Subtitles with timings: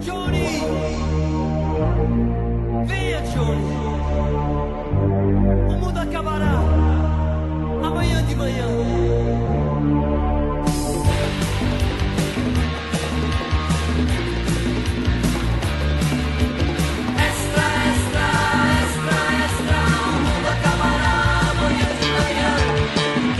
[0.00, 0.60] Johnny!
[2.86, 3.76] Venha, Johnny!
[5.68, 6.52] O mundo acabará
[7.82, 8.66] amanhã de manhã.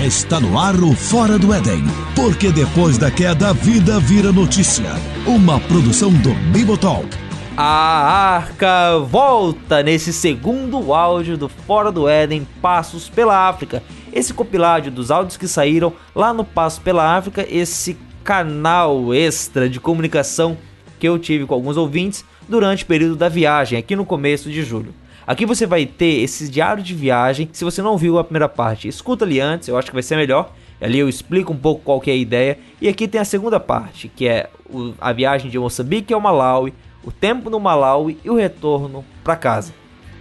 [0.06, 1.82] Está no ar o Fora do Éden,
[2.14, 4.94] porque depois da queda a vida vira notícia.
[5.26, 7.08] Uma produção do Bibotalk.
[7.56, 13.82] A arca volta nesse segundo áudio do Fora do Éden Passos pela África.
[14.12, 19.80] Esse compilado dos áudios que saíram lá no Passos pela África, esse canal extra de
[19.80, 20.56] comunicação
[20.96, 24.62] que eu tive com alguns ouvintes durante o período da viagem, aqui no começo de
[24.62, 24.94] julho.
[25.26, 27.50] Aqui você vai ter esse diário de viagem.
[27.52, 30.14] Se você não viu a primeira parte, escuta ali antes, eu acho que vai ser
[30.14, 30.52] melhor.
[30.80, 32.58] Ali eu explico um pouco qual que é a ideia.
[32.80, 36.74] E aqui tem a segunda parte, que é o- a viagem de Moçambique ao Malawi,
[37.02, 39.72] o tempo no Malawi e o retorno para casa.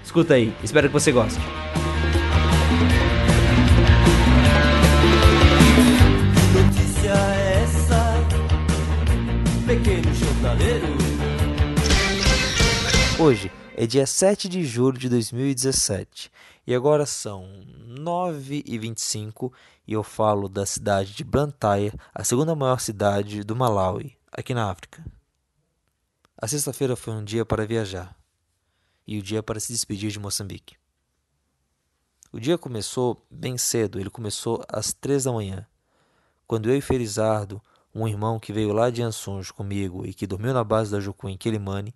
[0.03, 1.39] Escuta aí, espero que você goste.
[6.34, 8.14] Que notícia é essa,
[9.66, 10.88] pequeno jornaleiro?
[13.19, 16.31] Hoje é dia 7 de julho de 2017
[16.67, 17.45] e agora são
[18.00, 19.52] 9h25
[19.88, 24.69] e eu falo da cidade de Blantyre, a segunda maior cidade do Malawi, aqui na
[24.69, 25.05] África.
[26.38, 28.16] A sexta-feira foi um dia para viajar
[29.08, 30.75] e o dia para se despedir de Moçambique.
[32.31, 35.66] O dia começou bem cedo, ele começou às três da manhã,
[36.47, 37.61] quando eu e Felizardo,
[37.94, 41.30] um irmão que veio lá de Ansunjo comigo e que dormiu na base da Jucu
[41.30, 41.95] em Quelimane,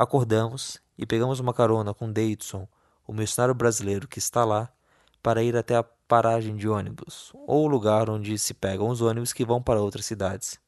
[0.00, 2.68] Acordamos e pegamos uma carona com Davidson,
[3.04, 4.72] o missionário brasileiro que está lá,
[5.20, 9.44] para ir até a paragem de ônibus, ou lugar onde se pegam os ônibus que
[9.44, 10.58] vão para outras cidades.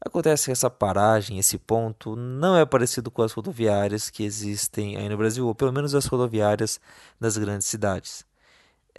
[0.00, 5.08] Acontece que essa paragem, esse ponto, não é parecido com as rodoviárias que existem aí
[5.08, 6.80] no Brasil, ou pelo menos as rodoviárias
[7.20, 8.24] das grandes cidades.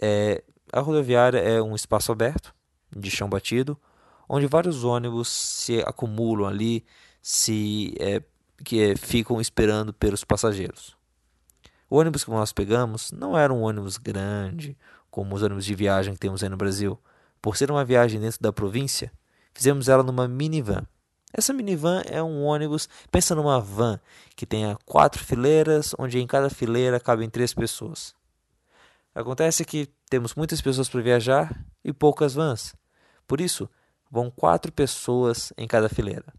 [0.00, 2.54] É, a rodoviária é um espaço aberto,
[2.94, 3.78] de chão batido,
[4.28, 6.84] onde vários ônibus se acumulam ali,
[7.22, 8.22] se é,
[8.64, 10.96] que é, ficam esperando pelos passageiros.
[11.88, 14.76] O ônibus que nós pegamos não era um ônibus grande,
[15.10, 16.98] como os ônibus de viagem que temos aí no Brasil.
[17.42, 19.12] Por ser uma viagem dentro da província,
[19.52, 20.86] fizemos ela numa minivan.
[21.32, 24.00] Essa minivan é um ônibus, pensa numa van
[24.34, 28.14] que tenha quatro fileiras, onde em cada fileira cabem três pessoas.
[29.14, 32.74] Acontece que temos muitas pessoas para viajar e poucas vans.
[33.26, 33.68] Por isso,
[34.10, 36.32] vão quatro pessoas em cada fileira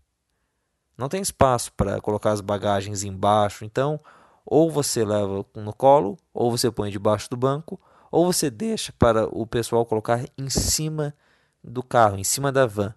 [1.01, 3.99] não tem espaço para colocar as bagagens embaixo, então
[4.45, 7.79] ou você leva no colo, ou você põe debaixo do banco,
[8.11, 11.15] ou você deixa para o pessoal colocar em cima
[11.63, 12.93] do carro, em cima da van.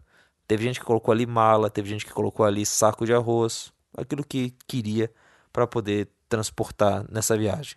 [0.46, 4.24] Teve gente que colocou ali mala, teve gente que colocou ali saco de arroz, aquilo
[4.24, 5.10] que queria
[5.52, 7.76] para poder transportar nessa viagem.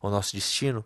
[0.00, 0.84] O nosso destino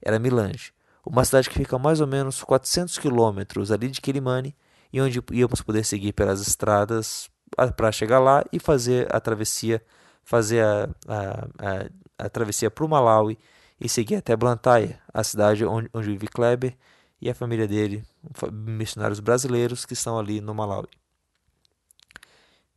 [0.00, 0.72] era Milange,
[1.04, 4.54] uma cidade que fica a mais ou menos 400 quilômetros ali de Quelimane
[4.92, 7.30] e onde íamos poder seguir pelas estradas
[7.76, 9.82] para chegar lá e fazer a travessia,
[10.22, 13.38] fazer a, a, a, a travessia para o Malawi
[13.80, 16.76] e seguir até Blantyre, a cidade onde, onde vive Kleber
[17.20, 18.04] e a família dele,
[18.52, 20.88] missionários brasileiros que estão ali no Malawi.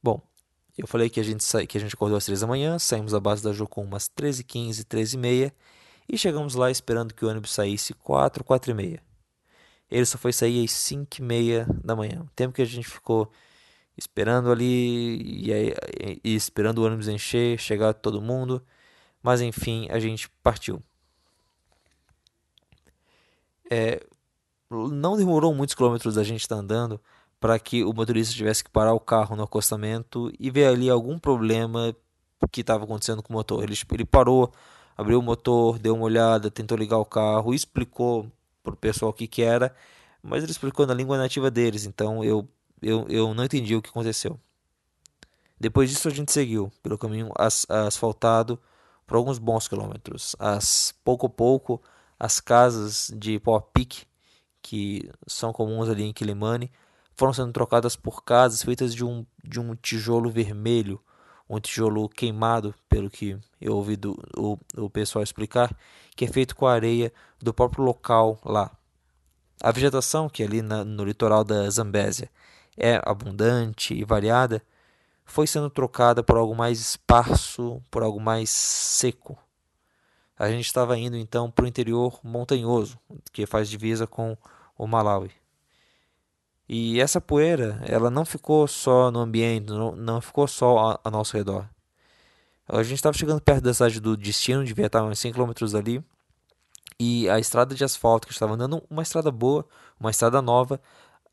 [0.01, 0.21] Bom,
[0.77, 1.65] eu falei que a gente sa...
[1.65, 4.85] que a gente acordou às três da manhã, saímos da base da Jocum umas 13h15,
[4.85, 5.51] 13h30
[6.09, 9.03] e chegamos lá esperando que o ônibus saísse 4, 4 e meia.
[9.89, 12.87] Ele só foi sair às 5 e meia da manhã, o tempo que a gente
[12.87, 13.31] ficou
[13.97, 15.73] esperando ali e, aí,
[16.23, 18.63] e esperando o ônibus encher, chegar todo mundo,
[19.21, 20.81] mas enfim, a gente partiu.
[23.69, 24.05] É,
[24.69, 26.99] não demorou muitos quilômetros a gente estar tá andando
[27.39, 31.19] para que o motorista tivesse que parar o carro no acostamento e ver ali algum
[31.19, 31.95] problema
[32.51, 33.63] que estava acontecendo com o motor.
[33.63, 34.51] Ele, ele parou,
[34.97, 38.31] abriu o motor, deu uma olhada, tentou ligar o carro, explicou
[38.63, 39.73] para o pessoal o que, que era,
[40.21, 42.47] mas ele explicou na língua nativa deles, então eu
[42.81, 44.39] eu, eu não entendi o que aconteceu.
[45.59, 48.59] Depois disso, a gente seguiu pelo caminho as, asfaltado
[49.05, 50.35] por alguns bons quilômetros.
[50.37, 51.81] As, pouco a pouco,
[52.19, 54.05] as casas de pau a pique,
[54.61, 56.71] que são comuns ali em Quilimane,
[57.15, 61.01] foram sendo trocadas por casas feitas de um, de um tijolo vermelho,
[61.49, 65.75] um tijolo queimado, pelo que eu ouvi do, o, o pessoal explicar,
[66.15, 68.71] que é feito com a areia do próprio local lá.
[69.61, 72.29] A vegetação, que é ali na, no litoral da Zambésia,
[72.77, 74.61] é abundante e variada,
[75.25, 79.37] foi sendo trocada por algo mais esparso, por algo mais seco.
[80.37, 82.99] A gente estava indo então para o interior montanhoso,
[83.31, 84.37] que faz divisa com
[84.77, 85.31] o Malawi.
[86.69, 91.35] E essa poeira, ela não ficou só no ambiente, não, não ficou só ao nosso
[91.35, 91.67] redor.
[92.67, 96.03] A gente estava chegando perto da cidade do destino, devia estar uns 5 km ali.
[96.99, 99.65] E a estrada de asfalto que estava andando, uma estrada boa,
[99.99, 100.79] uma estrada nova,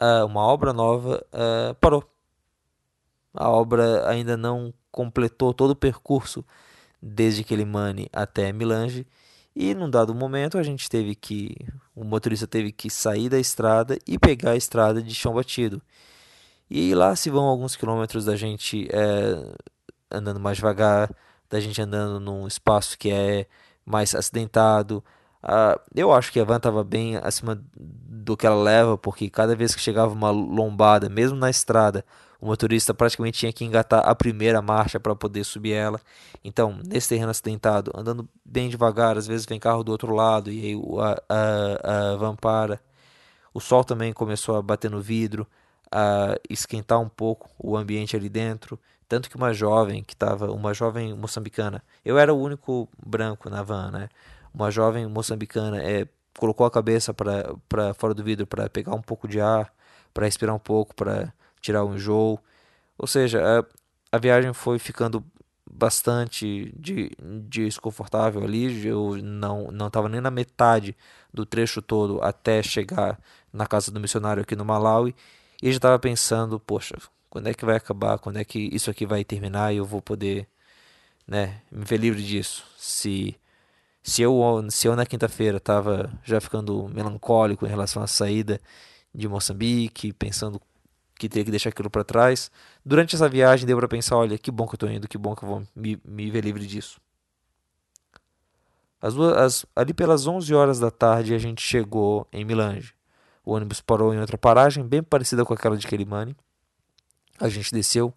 [0.01, 2.05] uh, uma obra nova, uh, parou.
[3.35, 6.45] A obra ainda não completou todo o percurso
[7.05, 9.07] desde Quelimane até Milange.
[9.55, 11.55] E num dado momento a gente teve que.
[11.95, 15.81] O motorista teve que sair da estrada e pegar a estrada de chão batido.
[16.69, 19.55] E lá se vão alguns quilômetros da gente é,
[20.11, 21.15] andando mais devagar,
[21.49, 23.47] da gente andando num espaço que é
[23.85, 25.05] mais acidentado.
[25.43, 29.55] Uh, eu acho que a van estava bem acima do que ela leva, porque cada
[29.55, 32.05] vez que chegava uma lombada, mesmo na estrada,
[32.41, 36.01] o motorista praticamente tinha que engatar a primeira marcha para poder subir ela.
[36.45, 40.61] Então, nesse terreno acidentado, andando bem devagar, às vezes vem carro do outro lado e
[40.67, 42.81] aí a, a, a van para.
[43.53, 45.47] O sol também começou a bater no vidro,
[45.91, 48.79] a esquentar um pouco o ambiente ali dentro.
[49.09, 53.63] Tanto que uma jovem que estava, uma jovem moçambicana, eu era o único branco na
[53.63, 54.09] van, né?
[54.53, 56.07] Uma jovem moçambicana é,
[56.39, 59.73] colocou a cabeça para fora do vidro para pegar um pouco de ar,
[60.13, 61.33] para respirar um pouco, para
[61.65, 62.39] tirar o enjoo.
[62.99, 65.25] Ou seja, a, a viagem foi ficando
[65.71, 67.11] bastante de,
[67.49, 68.87] desconfortável ali.
[68.87, 70.97] Eu não não estava nem na metade
[71.33, 73.19] do trecho todo até chegar
[73.53, 75.15] na casa do missionário aqui no Malawi
[75.63, 76.97] e já estava pensando, poxa,
[77.31, 78.19] quando é que vai acabar?
[78.19, 80.47] Quando é que isso aqui vai terminar e eu vou poder,
[81.27, 82.65] né, me ver livre disso?
[82.79, 83.37] Se
[84.03, 84.35] se eu
[84.71, 88.61] se eu na quinta-feira estava já ficando melancólico em relação à saída
[89.15, 90.61] de Moçambique, pensando
[91.19, 92.51] que teria que deixar aquilo para trás.
[92.85, 95.35] Durante essa viagem deu para pensar, olha, que bom que eu estou indo, que bom
[95.35, 97.01] que eu vou me, me ver livre disso.
[99.01, 102.95] As duas, as, ali pelas 11 horas da tarde a gente chegou em Milange.
[103.45, 106.35] O ônibus parou em outra paragem, bem parecida com aquela de Quelimane.
[107.39, 108.15] A gente desceu,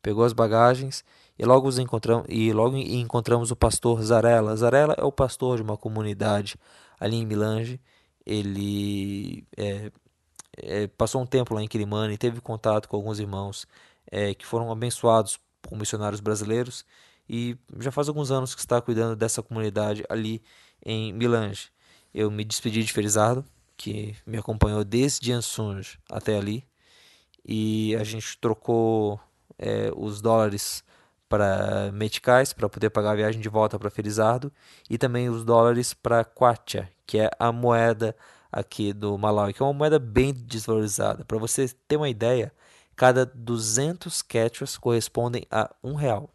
[0.00, 1.04] pegou as bagagens
[1.38, 4.56] e logo, os encontramos, e logo encontramos o pastor Zarella.
[4.56, 6.56] Zarella é o pastor de uma comunidade
[6.98, 7.80] ali em Milange.
[8.24, 9.90] Ele é,
[10.56, 13.66] é, passou um tempo lá em Quilimane, teve contato com alguns irmãos
[14.10, 16.84] é, que foram abençoados por missionários brasileiros
[17.28, 20.42] e já faz alguns anos que está cuidando dessa comunidade ali
[20.84, 21.70] em Milange.
[22.12, 23.44] Eu me despedi de Felizardo,
[23.76, 26.64] que me acompanhou desde Ansunj até ali,
[27.44, 29.18] e a gente trocou
[29.58, 30.84] é, os dólares
[31.28, 34.52] para meticais para poder pagar a viagem de volta para Felizardo
[34.90, 38.14] e também os dólares para Kwacha, que é a moeda
[38.52, 41.24] aqui do Malawi, que é uma moeda bem desvalorizada.
[41.24, 42.52] Para você ter uma ideia,
[42.94, 46.28] cada 200 quechuas correspondem a um real.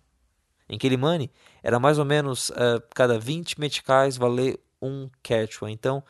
[0.67, 1.31] Em Quilimane,
[1.63, 5.71] era mais ou menos uh, cada 20 meticais valer um quechua.
[5.71, 6.03] Então,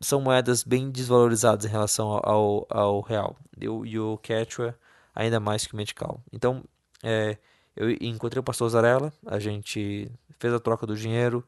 [0.00, 3.36] são moedas bem desvalorizadas em relação ao, ao real.
[3.58, 4.76] E o, quechua
[5.14, 6.20] ainda mais que o metical.
[6.32, 6.62] Então,
[7.02, 7.38] é,
[7.74, 11.46] eu encontrei o pastor Zarella, a gente fez a troca do dinheiro,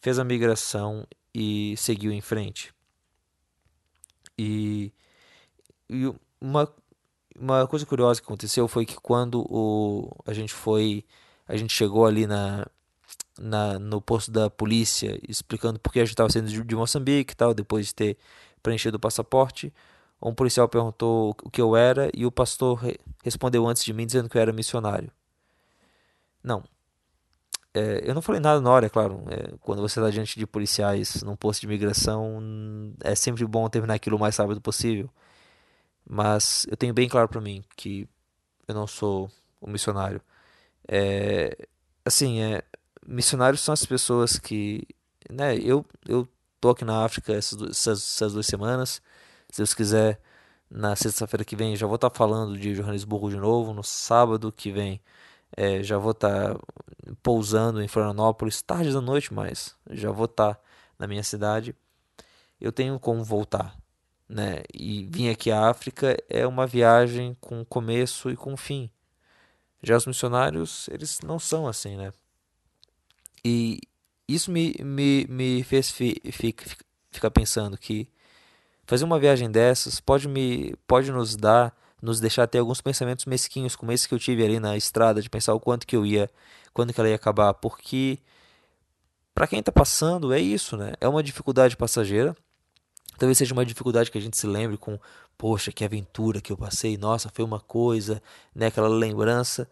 [0.00, 2.73] fez a migração e seguiu em frente.
[4.38, 4.92] E,
[5.88, 6.72] e uma,
[7.38, 11.04] uma coisa curiosa que aconteceu foi que quando o, a gente foi,
[11.46, 12.66] a gente chegou ali na,
[13.38, 17.32] na, no posto da polícia explicando por que a gente estava saindo de, de Moçambique
[17.32, 18.18] e tal, depois de ter
[18.62, 19.72] preenchido o passaporte,
[20.22, 24.06] um policial perguntou o que eu era e o pastor re respondeu antes de mim
[24.06, 25.10] dizendo que eu era missionário.
[26.42, 26.62] Não,
[27.74, 29.24] é, eu não falei nada na hora, é claro.
[29.28, 33.94] É, quando você está diante de policiais num posto de imigração, é sempre bom terminar
[33.94, 35.10] aquilo o mais rápido possível.
[36.08, 38.08] Mas eu tenho bem claro para mim que
[38.68, 39.30] eu não sou
[39.62, 40.20] um missionário.
[40.88, 41.56] É,
[42.04, 42.62] assim, é,
[43.06, 44.86] missionários são as pessoas que,
[45.30, 45.56] né?
[45.58, 46.28] Eu eu
[46.60, 49.02] tô aqui na África essas, essas, essas duas semanas.
[49.50, 50.20] Se Deus quiser,
[50.70, 53.72] na sexta-feira que vem já vou estar tá falando de Johannesburgo de novo.
[53.74, 55.00] No sábado que vem
[55.56, 56.60] é, já vou estar tá
[57.22, 60.60] pousando em Florianópolis tarde da noite, mas já vou estar tá
[60.98, 61.74] na minha cidade.
[62.60, 63.76] Eu tenho como voltar,
[64.28, 64.62] né?
[64.72, 68.90] E vir aqui à África é uma viagem com começo e com fim.
[69.82, 72.12] Já os missionários, eles não são assim, né?
[73.44, 73.80] E
[74.26, 76.54] isso me, me, me fez fi, fi,
[77.10, 78.08] ficar pensando que
[78.86, 83.74] fazer uma viagem dessas pode, me, pode nos dar nos deixar ter alguns pensamentos mesquinhos,
[83.74, 86.30] como esse que eu tive ali na estrada, de pensar o quanto que eu ia,
[86.72, 88.18] quando que ela ia acabar, porque
[89.34, 90.92] para quem está passando é isso, né?
[91.00, 92.36] É uma dificuldade passageira.
[93.18, 94.98] Talvez seja uma dificuldade que a gente se lembre com,
[95.38, 98.22] poxa, que aventura que eu passei, nossa, foi uma coisa,
[98.54, 99.68] né, aquela lembrança.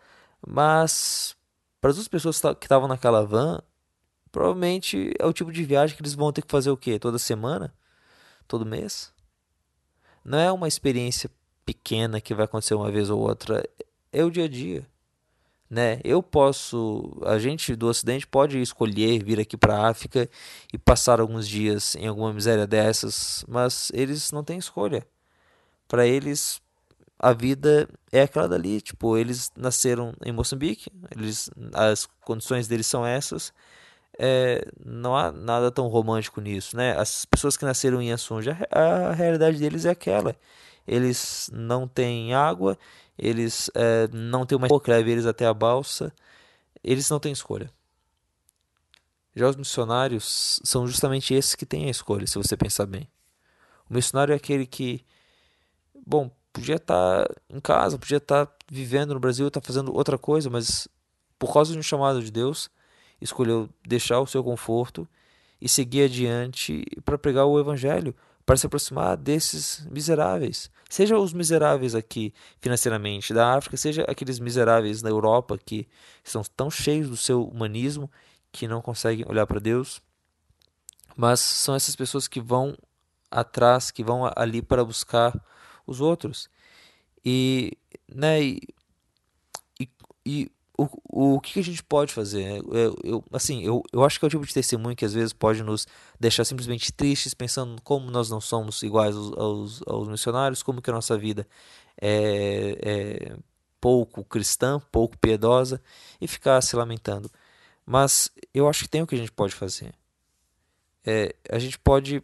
[0.47, 1.37] Mas
[1.81, 3.61] para as duas pessoas que estavam naquela van,
[4.31, 6.99] provavelmente é o tipo de viagem que eles vão ter que fazer o quê?
[6.99, 7.75] Toda semana?
[8.49, 9.13] Todo mês?
[10.25, 11.31] não é uma experiência
[11.65, 13.63] pequena que vai acontecer uma vez ou outra,
[14.13, 14.87] é o dia a dia.
[15.71, 16.01] Né?
[16.05, 20.29] Eu posso, a gente do Ocidente pode escolher vir aqui para a África
[20.71, 25.07] e passar alguns dias em alguma miséria dessas, mas eles não têm escolha.
[25.89, 26.61] Para eles,
[27.19, 28.81] a vida é aquela dali.
[28.81, 33.53] Tipo, eles nasceram em Moçambique, eles, as condições deles são essas.
[34.19, 36.95] É, não há nada tão romântico nisso, né?
[36.99, 40.37] As pessoas que nasceram em Assunja, a, a realidade deles é aquela.
[40.87, 42.79] Eles não têm água,
[43.19, 46.13] eles é, não têm uma leve eles até a balsa,
[46.83, 47.71] eles não têm escolha.
[49.35, 53.09] Já os missionários são justamente esses que têm a escolha, se você pensar bem.
[53.89, 55.05] O missionário é aquele que,
[56.07, 60.87] bom, podia estar em casa, podia estar vivendo no Brasil, estar fazendo outra coisa, mas
[61.39, 62.71] por causa de um chamado de Deus,
[63.21, 65.09] escolheu deixar o seu conforto
[65.61, 70.71] e seguir adiante para pregar o evangelho, para se aproximar desses miseráveis.
[70.89, 75.89] Seja os miseráveis aqui financeiramente da África, seja aqueles miseráveis na Europa que
[76.23, 78.11] estão tão cheios do seu humanismo
[78.51, 80.03] que não conseguem olhar para Deus.
[81.17, 82.77] Mas são essas pessoas que vão
[83.31, 85.33] atrás, que vão ali para buscar
[85.87, 86.51] os outros.
[87.25, 87.77] E,
[88.13, 88.61] né, e,
[89.81, 89.89] e,
[90.25, 90.53] e
[91.05, 92.63] o, o que a gente pode fazer?
[92.71, 95.33] Eu, eu, assim, eu, eu acho que é o tipo de testemunho que às vezes
[95.33, 95.87] pode nos
[96.19, 100.91] deixar simplesmente tristes, pensando como nós não somos iguais aos, aos, aos missionários, como que
[100.91, 101.47] a nossa vida
[102.01, 103.37] é, é
[103.81, 105.83] pouco cristã, pouco piedosa,
[106.21, 107.31] e ficar se lamentando.
[107.85, 109.93] Mas eu acho que tem o que a gente pode fazer.
[111.05, 112.23] É, a gente pode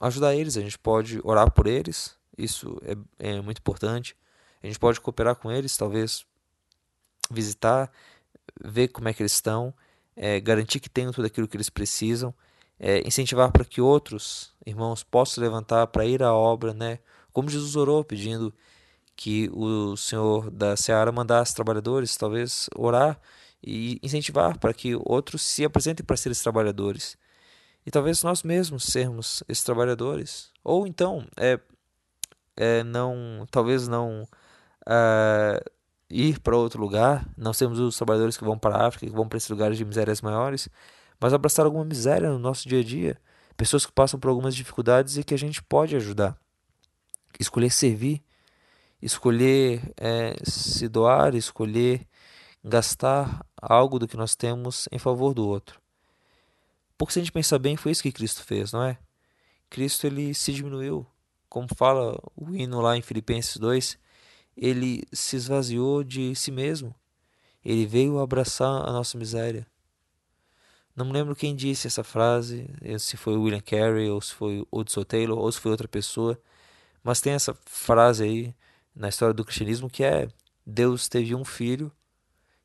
[0.00, 4.16] ajudar eles, a gente pode orar por eles, isso é, é muito importante.
[4.62, 6.24] A gente pode cooperar com eles, talvez
[7.30, 7.90] visitar,
[8.62, 9.74] ver como é que eles estão,
[10.16, 12.34] é, garantir que tenham tudo aquilo que eles precisam,
[12.78, 16.98] é, incentivar para que outros irmãos possam levantar para ir à obra, né?
[17.32, 18.52] Como Jesus orou, pedindo
[19.16, 23.20] que o Senhor da Seara mandasse trabalhadores, talvez orar
[23.62, 27.16] e incentivar para que outros se apresentem para ser esses trabalhadores.
[27.86, 30.50] E talvez nós mesmos sermos esses trabalhadores.
[30.62, 31.60] Ou então, é,
[32.56, 34.22] é não, talvez não
[34.86, 35.70] uh,
[36.10, 39.28] ir para outro lugar, não sermos os trabalhadores que vão para a África, que vão
[39.28, 40.68] para esses lugares de misérias maiores,
[41.20, 43.20] mas abraçar alguma miséria no nosso dia a dia,
[43.56, 46.36] pessoas que passam por algumas dificuldades e que a gente pode ajudar.
[47.38, 48.22] Escolher servir,
[49.00, 52.06] escolher é, se doar, escolher
[52.62, 55.80] gastar algo do que nós temos em favor do outro.
[56.96, 58.98] Porque se a gente pensar bem, foi isso que Cristo fez, não é?
[59.68, 61.06] Cristo ele se diminuiu,
[61.48, 63.98] como fala o hino lá em Filipenses 2,
[64.56, 66.94] ele se esvaziou de si mesmo.
[67.64, 69.66] Ele veio abraçar a nossa miséria.
[70.94, 72.68] Não me lembro quem disse essa frase,
[73.00, 76.40] se foi William Carey, ou se foi Hudson Taylor, ou se foi outra pessoa,
[77.02, 78.54] mas tem essa frase aí
[78.94, 80.28] na história do cristianismo que é:
[80.64, 81.90] Deus teve um filho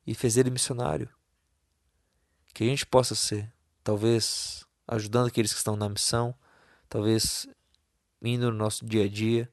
[0.06, 1.08] e fez ele missionário.
[2.54, 6.34] Que a gente possa ser, talvez ajudando aqueles que estão na missão,
[6.88, 7.48] talvez
[8.22, 9.52] indo no nosso dia a dia,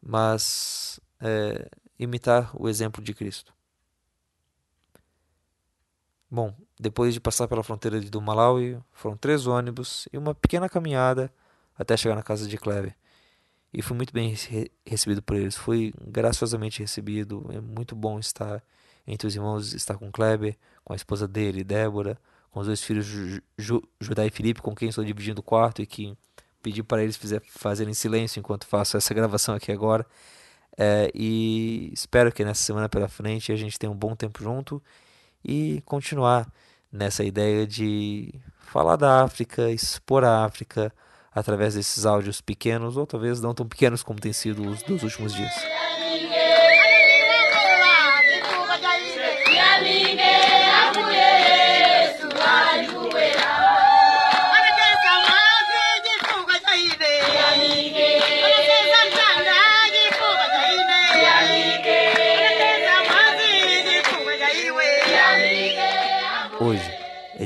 [0.00, 3.54] mas é, imitar o exemplo de Cristo.
[6.30, 11.32] Bom, depois de passar pela fronteira do Malawi, foram três ônibus e uma pequena caminhada
[11.78, 12.96] até chegar na casa de Kleber.
[13.72, 14.34] E fui muito bem
[14.84, 15.56] recebido por eles.
[15.56, 17.46] Fui graciosamente recebido.
[17.50, 18.62] É muito bom estar
[19.06, 22.18] entre os irmãos, estar com Kleber, com a esposa dele, Débora,
[22.50, 23.06] com os dois filhos
[24.00, 26.16] Judá e Felipe, com quem estou dividindo o quarto e que
[26.62, 30.06] pedi para eles fizer, fazerem silêncio enquanto faço essa gravação aqui agora.
[30.76, 34.82] É, e espero que nessa semana pela frente a gente tenha um bom tempo junto
[35.44, 36.50] e continuar
[36.90, 40.92] nessa ideia de falar da África, expor a África
[41.34, 45.32] através desses áudios pequenos, ou talvez não tão pequenos como tem sido os dos últimos
[45.34, 45.52] dias.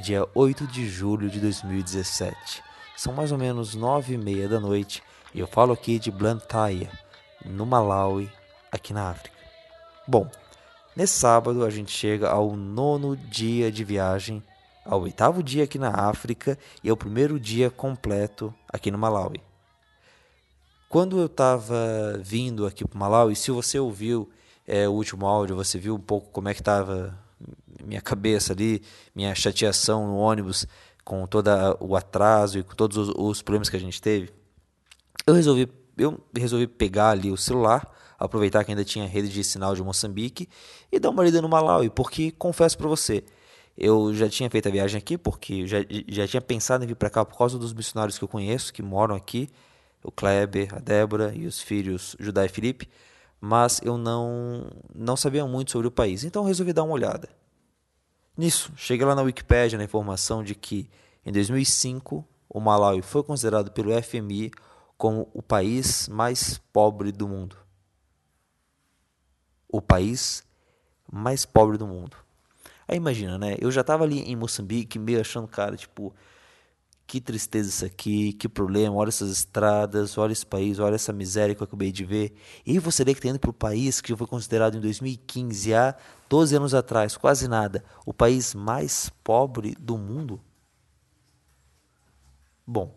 [0.06, 2.62] Dia 8 de julho de 2017.
[2.96, 5.02] São mais ou menos nove e meia da noite
[5.34, 6.88] e eu falo aqui de Blantyre,
[7.44, 8.30] no Malawi,
[8.70, 9.36] aqui na África.
[10.06, 10.30] Bom,
[10.94, 14.40] nesse sábado a gente chega ao nono dia de viagem,
[14.84, 19.42] ao oitavo dia aqui na África e ao primeiro dia completo aqui no Malawi.
[20.88, 24.30] Quando eu estava vindo aqui para o Malawi, se você ouviu
[24.68, 27.25] é, o último áudio, você viu um pouco como é que estava
[27.84, 28.82] minha cabeça ali,
[29.14, 30.66] minha chateação no ônibus
[31.04, 31.48] com todo
[31.80, 34.30] o atraso e com todos os, os problemas que a gente teve,
[35.26, 39.74] eu resolvi eu resolvi pegar ali o celular, aproveitar que ainda tinha rede de sinal
[39.74, 40.48] de Moçambique
[40.92, 43.24] e dar uma lida no Malawi, porque confesso para você,
[43.76, 45.78] eu já tinha feito a viagem aqui, porque já,
[46.08, 48.82] já tinha pensado em vir para cá por causa dos missionários que eu conheço, que
[48.82, 49.48] moram aqui,
[50.02, 52.88] o Kleber, a Débora e os filhos Judá e Felipe,
[53.46, 57.28] mas eu não, não sabia muito sobre o país, então resolvi dar uma olhada.
[58.36, 60.90] Nisso, cheguei lá na Wikipédia na informação de que
[61.24, 64.50] em 2005 o Malawi foi considerado pelo FMI
[64.98, 67.56] como o país mais pobre do mundo.
[69.68, 70.44] O país
[71.10, 72.16] mais pobre do mundo.
[72.88, 73.54] Aí imagina, né?
[73.60, 76.12] Eu já tava ali em Moçambique, meio achando, cara, tipo,
[77.06, 81.54] que tristeza isso aqui, que problema, olha essas estradas, olha esse país, olha essa miséria
[81.54, 82.34] que eu acabei de ver.
[82.66, 85.94] E você vê que está indo para o país que foi considerado em 2015, há
[86.28, 90.40] 12 anos atrás, quase nada, o país mais pobre do mundo.
[92.66, 92.92] Bom,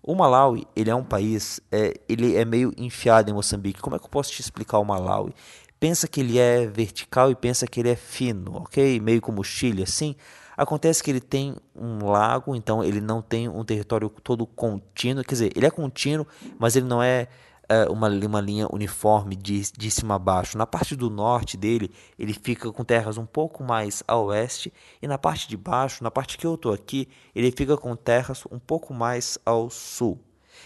[0.00, 3.80] o Malawi, ele é um país, é, ele é meio enfiado em Moçambique.
[3.80, 5.34] Como é que eu posso te explicar o Malawi?
[5.80, 9.00] Pensa que ele é vertical e pensa que ele é fino, ok?
[9.00, 10.14] Meio como o Chile, assim.
[10.56, 15.22] Acontece que ele tem um lago, então ele não tem um território todo contínuo.
[15.22, 16.26] Quer dizer, ele é contínuo,
[16.58, 17.28] mas ele não é
[17.70, 20.56] uh, uma, uma linha uniforme de, de cima a baixo.
[20.56, 24.72] Na parte do norte dele, ele fica com terras um pouco mais a oeste.
[25.02, 28.44] E na parte de baixo, na parte que eu estou aqui, ele fica com terras
[28.50, 30.20] um pouco mais ao sul.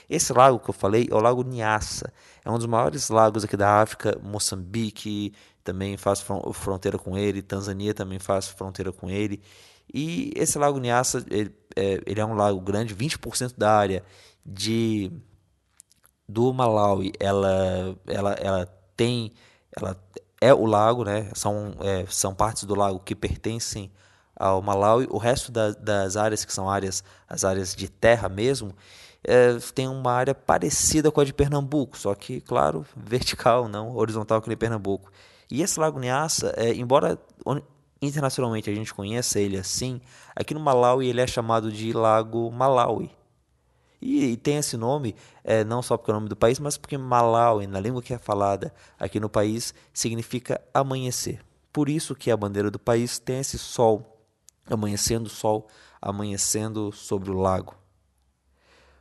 [0.08, 2.12] Esse lago que eu falei é o Lago Nyassa.
[2.44, 4.18] É um dos maiores lagos aqui da África.
[4.22, 5.32] Moçambique
[5.64, 7.42] também faz fronteira com ele.
[7.42, 9.42] Tanzânia também faz fronteira com ele.
[9.92, 14.02] E esse lago Nyassa, ele é, ele é um lago grande, 20% da área
[14.44, 15.10] de
[16.28, 18.66] do Malawi, ela, ela, ela
[18.96, 19.32] tem,
[19.76, 19.96] ela
[20.40, 21.28] é o lago, né?
[21.34, 23.90] São, é, são partes do lago que pertencem
[24.36, 25.08] ao Malawi.
[25.10, 28.72] O resto da, das áreas que são áreas, as áreas de terra mesmo,
[29.24, 34.40] é, tem uma área parecida com a de Pernambuco, só que, claro, vertical, não horizontal
[34.40, 35.10] que nem Pernambuco.
[35.50, 37.18] E esse lago Nyassa, é, embora
[38.00, 40.00] internacionalmente a gente conheça ele assim,
[40.34, 43.10] aqui no Malawi ele é chamado de Lago Malawi.
[44.00, 46.78] E, e tem esse nome é, não só porque é o nome do país, mas
[46.78, 51.44] porque Malawi, na língua que é falada aqui no país, significa amanhecer.
[51.72, 54.24] Por isso que a bandeira do país tem esse sol,
[54.68, 55.68] amanhecendo o sol,
[56.00, 57.74] amanhecendo sobre o lago.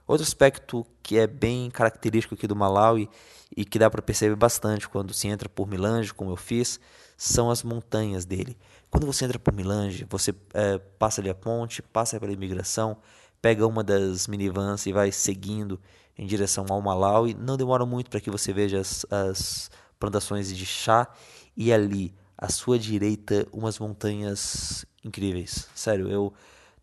[0.06, 3.10] Outro aspecto que é bem característico aqui do Malawi
[3.56, 6.80] e que dá para perceber bastante quando se entra por Milange, como eu fiz,
[7.16, 8.58] são as montanhas dele.
[8.92, 12.98] Quando você entra por Milange, você é, passa ali a ponte, passa pela imigração,
[13.42, 15.80] pega uma das minivans e vai seguindo
[16.18, 17.34] em direção ao Malawi.
[17.34, 21.08] Não demora muito para que você veja as, as plantações de chá
[21.56, 25.68] e ali à sua direita umas montanhas incríveis.
[25.76, 26.34] Sério, eu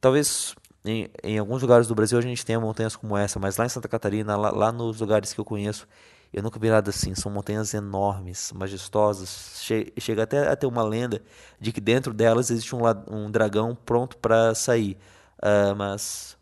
[0.01, 3.67] talvez em, em alguns lugares do Brasil a gente tenha montanhas como essa, mas lá
[3.67, 5.89] em Santa Catarina, lá, lá nos lugares que eu conheço,
[6.33, 7.15] eu nunca vi nada assim.
[7.15, 9.61] São montanhas enormes, majestosas.
[9.63, 11.23] Che chega até a ter uma lenda
[11.61, 14.97] de que dentro delas existe um, um dragão pronto para sair.
[15.39, 16.37] Uh, mas,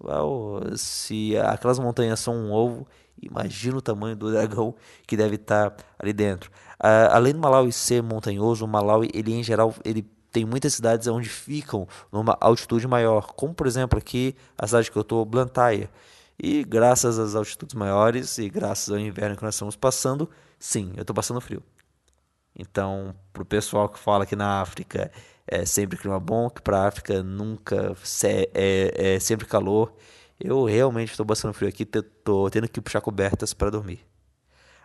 [0.77, 2.87] se aquelas montanhas são um ovo,
[3.21, 4.75] imagina o tamanho do dragão
[5.07, 6.51] que deve estar ali dentro.
[6.81, 11.07] Uh, além do Malawi ser montanhoso, o Malawi, ele em geral, ele tem muitas cidades
[11.07, 15.89] onde ficam numa altitude maior, como por exemplo aqui a cidade que eu estou, Blantyre.
[16.39, 21.03] E graças às altitudes maiores e graças ao inverno que nós estamos passando, sim, eu
[21.03, 21.63] estou passando frio.
[22.57, 25.11] Então, para o pessoal que fala que na África
[25.47, 27.95] é sempre clima bom, que para a África nunca
[28.25, 29.93] é, é, é, sempre calor,
[30.41, 34.01] eu realmente estou passando frio aqui, estou tendo que puxar cobertas para dormir.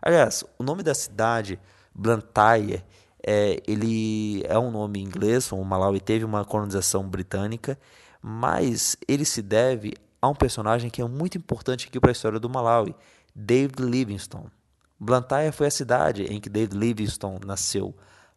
[0.01, 1.59] Aliás, o nome da cidade,
[1.93, 2.83] Blantyre,
[3.21, 7.77] é, ele é um nome inglês, o Malawi teve uma colonização britânica,
[8.21, 12.39] mas ele se deve há um personagem que é muito importante aqui para a história
[12.39, 12.95] do Malawi,
[13.34, 14.49] David Livingstone.
[14.99, 17.95] Blantyre foi a cidade em que David Livingstone nasceu,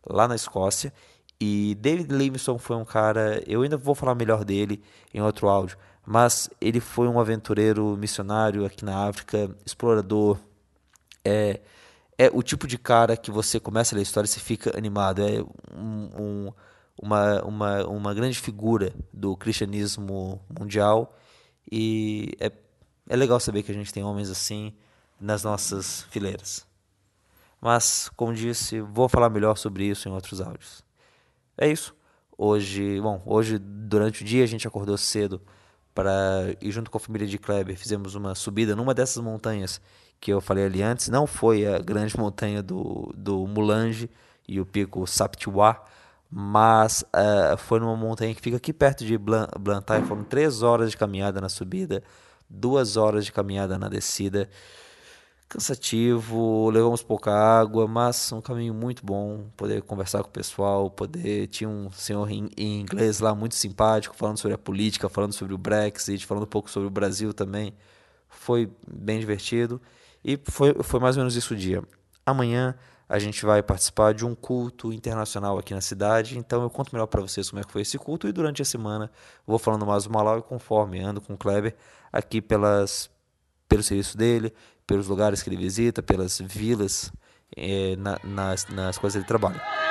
[0.08, 0.92] lá na Escócia,
[1.40, 4.80] e David Livingstone foi um cara, eu ainda vou falar melhor dele
[5.12, 10.38] em outro áudio, mas ele foi um aventureiro missionário aqui na África, explorador,
[11.24, 11.60] é,
[12.16, 14.76] é o tipo de cara que você começa a ler a história e você fica
[14.76, 15.42] animado, é
[15.76, 16.52] um, um,
[17.00, 21.16] uma, uma, uma grande figura do cristianismo mundial,
[21.70, 22.50] e é,
[23.08, 24.72] é legal saber que a gente tem homens assim
[25.20, 26.66] nas nossas fileiras.
[27.60, 30.82] Mas, como disse, vou falar melhor sobre isso em outros áudios.
[31.56, 31.94] É isso.
[32.36, 35.40] Hoje, bom, hoje durante o dia a gente acordou cedo
[35.94, 39.80] para ir junto com a família de Kleber, fizemos uma subida numa dessas montanhas
[40.18, 44.08] que eu falei ali antes, não foi a grande montanha do, do Mulange
[44.48, 45.84] e o pico Saptiwa,
[46.34, 50.06] mas uh, foi numa montanha que fica aqui perto de Blantyre.
[50.06, 52.02] Foram três horas de caminhada na subida,
[52.48, 54.48] duas horas de caminhada na descida.
[55.46, 61.48] cansativo, levamos pouca água, mas um caminho muito bom, poder conversar com o pessoal, poder
[61.48, 65.52] tinha um senhor em, em, inglês lá muito simpático, falando sobre a política, falando sobre
[65.52, 67.74] o Brexit, falando um pouco sobre o Brasil também.
[68.30, 69.82] Foi bem divertido
[70.24, 71.82] e foi, foi mais ou menos isso o dia.
[72.24, 72.74] Amanhã
[73.12, 77.06] a gente vai participar de um culto internacional aqui na cidade, então eu conto melhor
[77.06, 79.10] para vocês como é que foi esse culto e durante a semana
[79.46, 81.76] vou falando mais do Malau e conforme ando com o Kleber
[82.10, 83.10] aqui pelas
[83.68, 84.50] pelo serviço dele,
[84.86, 87.12] pelos lugares que ele visita, pelas vilas,
[87.54, 89.81] é, na, nas, nas que ele trabalha.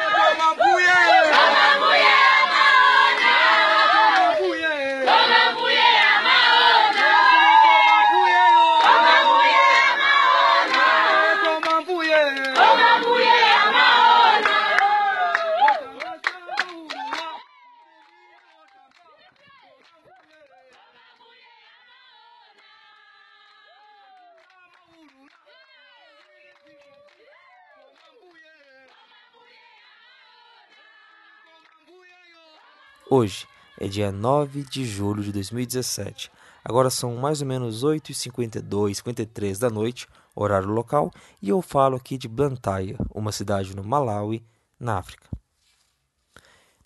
[33.14, 33.46] Hoje
[33.78, 36.32] é dia 9 de julho de 2017.
[36.64, 42.18] Agora são mais ou menos 8h52, 53 da noite, horário local, e eu falo aqui
[42.18, 44.42] de Blantyre, uma cidade no Malawi,
[44.80, 45.30] na África.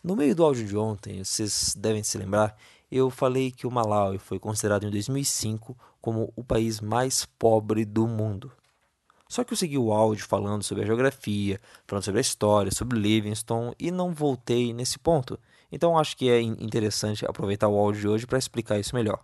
[0.04, 2.58] No meio do áudio de ontem, vocês devem se lembrar,
[2.92, 8.08] eu falei que o Malawi foi considerado em 2005 como o país mais pobre do
[8.08, 8.52] mundo.
[9.30, 12.98] Só que eu segui o áudio falando sobre a geografia, falando sobre a história, sobre
[12.98, 15.40] Livingstone e não voltei nesse ponto.
[15.76, 19.20] Então acho que é interessante aproveitar o áudio de hoje para explicar isso melhor.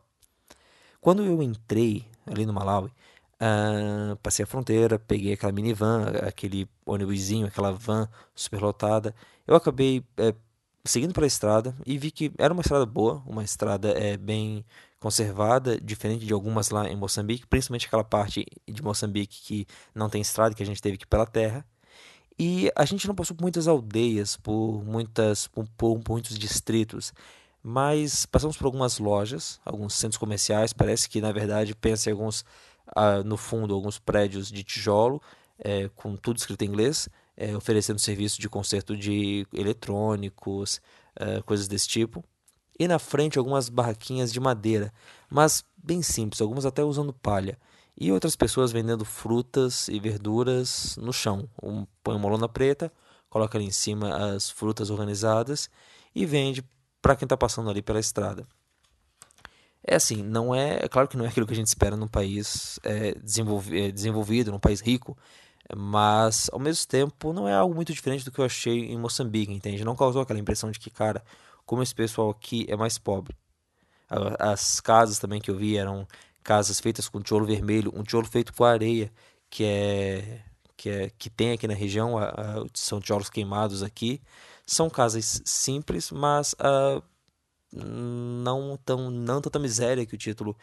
[1.00, 7.48] Quando eu entrei ali no Malawi, uh, passei a fronteira, peguei aquela minivan, aquele ônibusinho,
[7.48, 9.16] aquela van superlotada,
[9.48, 10.36] eu acabei é,
[10.84, 14.66] seguindo pela estrada e vi que era uma estrada boa, uma estrada é, bem
[15.00, 20.22] conservada, diferente de algumas lá em Moçambique, principalmente aquela parte de Moçambique que não tem
[20.22, 21.66] estrada, que a gente teve que ir pela terra.
[22.39, 27.13] E a gente não passou por muitas aldeias, por, muitas, por, por, muitos distritos,
[27.62, 30.74] mas passamos por algumas lojas, alguns centros comerciais.
[30.74, 32.44] Parece que, na verdade, pensa em alguns,
[32.96, 35.22] ah, no fundo, alguns prédios de tijolo,
[35.60, 40.82] é, com tudo escrito em inglês, é, oferecendo serviço de conserto de eletrônicos,
[41.15, 42.24] é, coisas desse tipo.
[42.80, 44.91] E na frente, algumas barraquinhas de madeira,
[45.30, 47.58] mas bem simples, algumas até usando palha
[47.97, 51.49] e outras pessoas vendendo frutas e verduras no chão.
[51.62, 52.91] Um, põe uma lona preta,
[53.30, 55.69] coloca ali em cima as frutas organizadas
[56.13, 56.63] e vende
[57.01, 58.45] para quem está passando ali pela estrada.
[59.84, 62.08] É assim, não é, é claro que não é aquilo que a gente espera num
[62.08, 65.17] país é, é, desenvolvido, num país rico,
[65.75, 69.51] mas ao mesmo tempo não é algo muito diferente do que eu achei em Moçambique,
[69.51, 69.84] entende?
[69.84, 71.23] Não causou aquela impressão de que, cara,
[71.65, 73.36] como esse pessoal aqui é mais pobre.
[74.38, 76.06] As casas também que eu vi eram
[76.43, 79.12] casas feitas com tijolo vermelho, um tijolo feito com areia,
[79.49, 80.43] que é
[80.77, 84.21] que é que tem aqui na região, a, a, são tijolos queimados aqui.
[84.65, 87.04] São casas simples, mas uh,
[87.71, 90.58] não tão não tanta miséria que o título,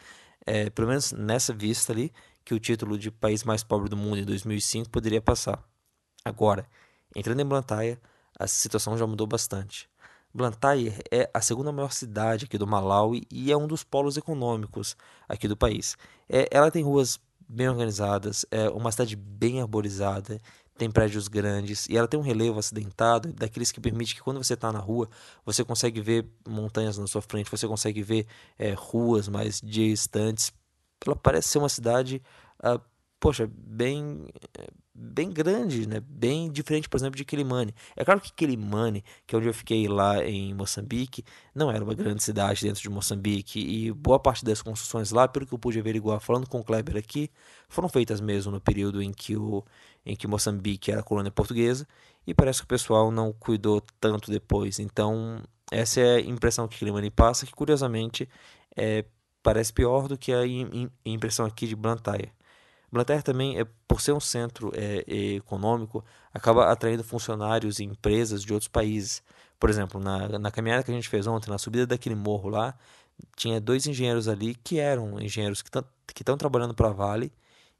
[0.45, 2.11] é, pelo menos nessa vista ali,
[2.43, 5.63] que o título de país mais pobre do mundo em 2005 poderia passar.
[6.25, 6.67] Agora,
[7.15, 7.99] entrando em Blantyre,
[8.37, 9.89] a situação já mudou bastante.
[10.33, 14.95] Blantyre é a segunda maior cidade aqui do Malawi e é um dos polos econômicos
[15.27, 15.97] aqui do país.
[16.27, 20.39] É, ela tem ruas bem organizadas, é uma cidade bem arborizada,
[20.77, 24.53] tem prédios grandes e ela tem um relevo acidentado, daqueles que permite que quando você
[24.53, 25.09] está na rua
[25.43, 30.53] você consegue ver montanhas na sua frente, você consegue ver é, ruas mais distantes.
[31.05, 32.21] Ela parece ser uma cidade,
[32.63, 32.79] uh,
[33.19, 34.27] poxa, bem
[35.01, 36.01] bem grande, né?
[36.01, 37.73] bem diferente, por exemplo, de Quilimane.
[37.95, 41.23] É claro que Quilimane, que é onde eu fiquei lá em Moçambique,
[41.55, 45.45] não era uma grande cidade dentro de Moçambique e boa parte das construções lá, pelo
[45.45, 47.31] que eu pude averiguar falando com o Kleber aqui,
[47.69, 49.63] foram feitas mesmo no período em que, o,
[50.05, 51.87] em que Moçambique era colônia portuguesa
[52.27, 54.79] e parece que o pessoal não cuidou tanto depois.
[54.79, 58.27] Então, essa é a impressão que Quilimane passa, que curiosamente
[58.75, 59.05] é,
[59.41, 60.41] parece pior do que a
[61.05, 62.31] impressão aqui de Blantyre.
[62.91, 65.03] Blantyre também, é, por ser um centro é,
[65.35, 69.21] econômico, acaba atraindo funcionários e empresas de outros países.
[69.59, 72.77] Por exemplo, na, na caminhada que a gente fez ontem, na subida daquele morro lá,
[73.35, 75.69] tinha dois engenheiros ali que eram engenheiros que
[76.21, 77.31] estão trabalhando para a Vale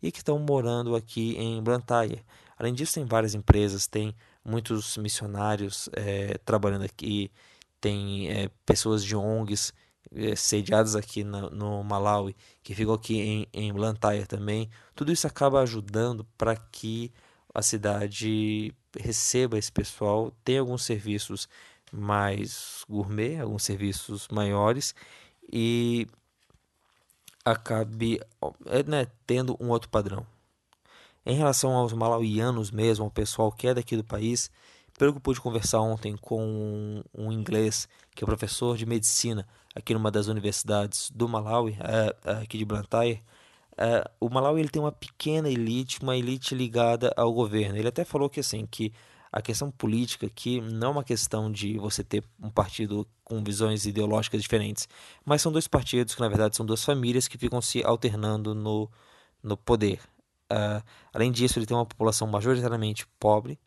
[0.02, 2.24] e que estão morando aqui em Blantyre.
[2.58, 7.32] Além disso, tem várias empresas, tem muitos missionários é, trabalhando aqui,
[7.80, 9.74] tem é, pessoas de ONGs
[10.36, 15.62] sediadas aqui no, no, Malawi, que ficam aqui em, em Blantyre também, tudo isso acaba
[15.62, 17.12] ajudando para que
[17.54, 21.48] a cidade receba esse pessoal, tenha alguns serviços
[21.92, 24.94] mais gourmet, alguns serviços maiores
[25.52, 26.08] e
[27.44, 28.20] acabe
[28.68, 30.26] é, né, tendo um outro padrão.
[31.26, 34.50] Em relação aos malauianos mesmo, o pessoal que é daqui do país,
[34.98, 39.48] pelo que pude conversar ontem com um inglês que é professor de medicina
[39.80, 41.78] aqui numa das universidades do Malawi,
[42.42, 43.24] aqui de Blantyre,
[44.20, 47.78] o Malawi ele tem uma pequena elite, uma elite ligada ao governo.
[47.78, 48.94] Ele até falou que assim que
[49.32, 53.86] a questão política aqui não é uma questão de você ter um partido com visões
[53.86, 54.88] ideológicas diferentes,
[55.24, 58.90] mas são dois partidos que na verdade são duas famílias que ficam se alternando no,
[59.44, 60.00] no poder.
[60.52, 63.60] Uh, além disso, ele tem uma população majoritariamente pobre,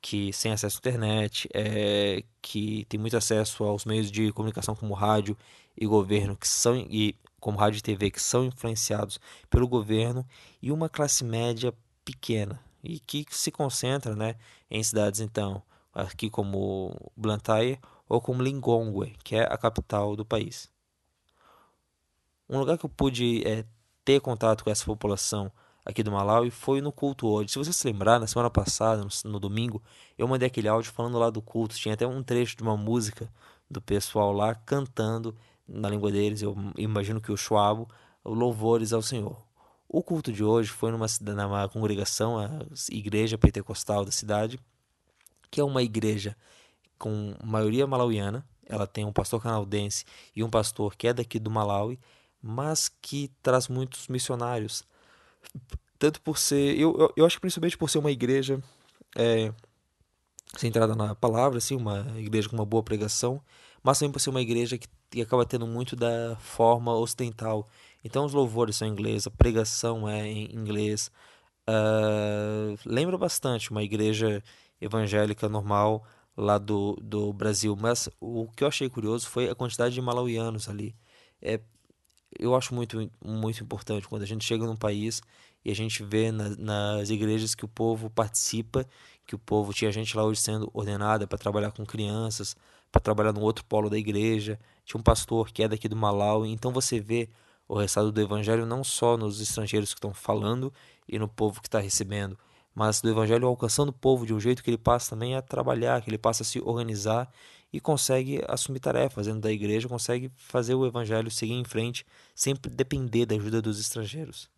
[0.00, 4.94] que sem acesso à internet, é, que tem muito acesso aos meios de comunicação como
[4.94, 5.36] rádio
[5.76, 10.26] e governo, que são e como rádio e TV, que são influenciados pelo governo,
[10.60, 11.72] e uma classe média
[12.04, 14.36] pequena e que se concentra, né,
[14.70, 20.70] em cidades então aqui como Blantyre ou como Lingongwe, que é a capital do país.
[22.48, 23.64] Um lugar que eu pude é,
[24.04, 25.50] ter contato com essa população
[25.86, 27.52] aqui do Malawi foi no culto hoje.
[27.52, 29.80] Se você se lembrar, na semana passada, no, domingo,
[30.18, 31.76] eu mandei aquele áudio falando lá do culto.
[31.76, 33.32] Tinha até um trecho de uma música
[33.70, 35.34] do pessoal lá cantando
[35.66, 37.88] na língua deles, eu imagino que o Schwabo,
[38.24, 39.36] louvores ao Senhor.
[39.88, 42.50] O culto de hoje foi numa, numa congregação, a
[42.90, 44.60] igreja pentecostal da cidade,
[45.50, 46.36] que é uma igreja
[46.98, 48.46] com maioria malauiana.
[48.64, 51.98] Ela tem um pastor canadense e um pastor que é daqui do Malawi,
[52.42, 54.84] mas que traz muitos missionários
[55.98, 56.78] tanto por ser.
[56.78, 58.62] Eu, eu, eu acho que principalmente por ser uma igreja
[59.16, 59.52] é,
[60.56, 63.40] centrada na palavra, assim, uma igreja com uma boa pregação,
[63.82, 67.66] mas também por ser uma igreja que, que acaba tendo muito da forma ocidental.
[68.04, 71.10] Então os louvores são em inglês, a pregação é em inglês.
[71.68, 74.42] Uh, lembra bastante uma igreja
[74.80, 76.06] evangélica normal
[76.36, 80.68] lá do, do Brasil, mas o que eu achei curioso foi a quantidade de malauianos
[80.68, 80.94] ali.
[81.40, 81.60] É,
[82.38, 85.22] eu acho muito, muito importante quando a gente chega num país
[85.64, 88.86] e a gente vê na, nas igrejas que o povo participa,
[89.26, 92.56] que o povo tinha gente lá hoje sendo ordenada para trabalhar com crianças,
[92.92, 96.46] para trabalhar no outro polo da igreja, tinha um pastor que é daqui do Malau,
[96.46, 97.28] então você vê
[97.68, 100.72] o resultado do evangelho não só nos estrangeiros que estão falando
[101.08, 102.38] e no povo que está recebendo,
[102.74, 106.00] mas do evangelho alcançando o povo de um jeito que ele passa também a trabalhar,
[106.02, 107.28] que ele passa a se organizar
[107.76, 112.70] e consegue assumir tarefas dentro da igreja, consegue fazer o evangelho seguir em frente, sempre
[112.70, 114.48] depender da ajuda dos estrangeiros.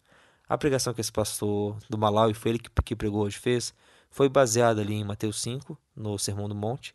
[0.48, 3.74] A pregação que esse pastor do Malawi, foi ele que, que pregou hoje, fez,
[4.09, 6.94] foi baseada ali em Mateus 5, no Sermão do Monte.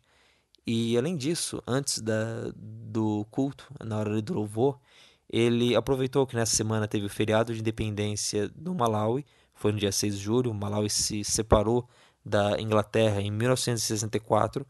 [0.66, 4.80] E além disso, antes da, do culto, na hora do louvor,
[5.28, 9.92] ele aproveitou que nessa semana teve o feriado de independência do Malawi, foi no dia
[9.92, 11.86] 6 de julho, o Malawi se separou
[12.24, 14.66] da Inglaterra em 1964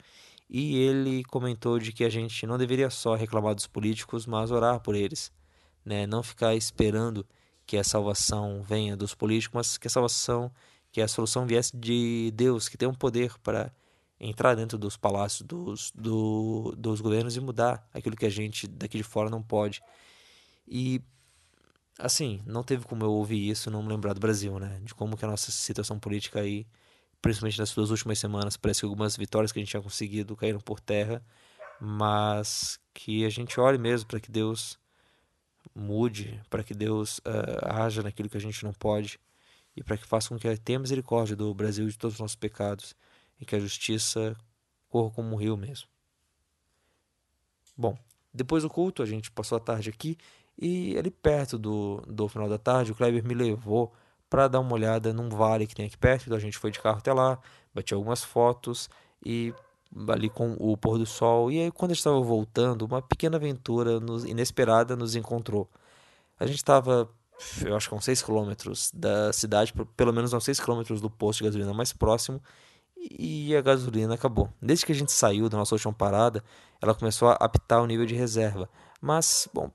[0.48, 4.80] e ele comentou de que a gente não deveria só reclamar dos políticos, mas orar
[4.80, 5.32] por eles,
[5.84, 6.06] né?
[6.06, 7.26] Não ficar esperando
[7.66, 10.52] que a salvação venha dos políticos, mas que a salvação,
[10.92, 13.72] que a solução viesse de Deus, que tem um poder para
[14.20, 18.96] entrar dentro dos palácios dos, do, dos governos e mudar aquilo que a gente daqui
[18.98, 19.82] de fora não pode.
[20.66, 21.02] E
[21.98, 24.80] assim, não teve como eu ouvir isso não me lembrar do Brasil, né?
[24.82, 26.66] De como que a nossa situação política aí
[27.24, 30.60] principalmente nas duas últimas semanas, parece que algumas vitórias que a gente tinha conseguido caíram
[30.60, 31.24] por terra,
[31.80, 34.78] mas que a gente olhe mesmo para que Deus
[35.74, 39.18] mude, para que Deus uh, haja naquilo que a gente não pode
[39.74, 42.94] e para que faça com que tenha misericórdia do Brasil de todos os nossos pecados
[43.40, 44.36] e que a justiça
[44.90, 45.88] corra como um rio mesmo.
[47.74, 47.98] Bom,
[48.34, 50.18] depois do culto a gente passou a tarde aqui
[50.58, 53.94] e ali perto do, do final da tarde o Kleber me levou
[54.34, 56.24] para dar uma olhada num vale que tem aqui perto.
[56.24, 57.38] Então a gente foi de carro até lá,
[57.72, 58.90] bati algumas fotos
[59.24, 59.54] e
[60.08, 61.52] ali com o pôr do sol.
[61.52, 65.70] E aí, quando gente estava voltando, uma pequena aventura nos, inesperada nos encontrou.
[66.36, 67.08] A gente estava,
[67.64, 71.38] eu acho que uns 6 quilômetros da cidade, pelo menos uns 6 quilômetros do posto
[71.38, 72.42] de gasolina mais próximo,
[72.96, 74.52] e a gasolina acabou.
[74.60, 76.42] Desde que a gente saiu da nossa última parada,
[76.82, 78.68] ela começou a apitar o nível de reserva.
[79.04, 79.70] Mas, bom,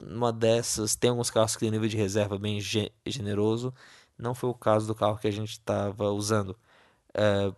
[0.00, 2.60] uma dessas, tem alguns carros que tem nível de reserva bem
[3.04, 3.74] generoso.
[4.16, 6.56] Não foi o caso do carro que a gente estava usando.
[7.12, 7.52] É,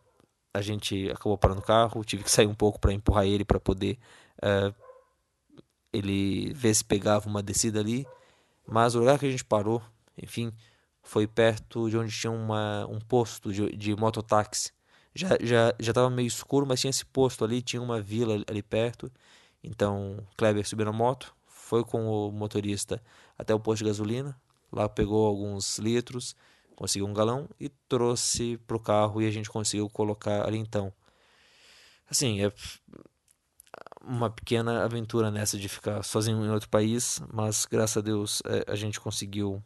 [0.55, 3.61] a gente acabou parando o carro, tive que sair um pouco para empurrar ele para
[3.61, 3.99] poder
[4.41, 4.73] é,
[5.93, 8.07] ele ver se pegava uma descida ali.
[8.67, 9.83] Mas o lugar que a gente parou,
[10.17, 10.51] enfim,
[11.03, 14.73] foi perto de onde tinha uma, um posto de, de mototáxi.
[15.15, 18.63] Já já já estava meio escuro, mas tinha esse posto ali, tinha uma vila ali
[18.63, 19.13] perto.
[19.65, 23.03] Então, Kleber subiu na moto, foi com o motorista
[23.39, 24.39] até o posto de gasolina,
[24.71, 26.37] lá pegou alguns litros,
[26.77, 30.93] conseguiu um galão e trouxe para o carro e a gente conseguiu colocar ali então.
[32.09, 32.53] Assim, é
[34.03, 38.71] uma pequena aventura nessa de ficar sozinho em outro país, mas graças a Deus é,
[38.71, 39.63] a gente conseguiu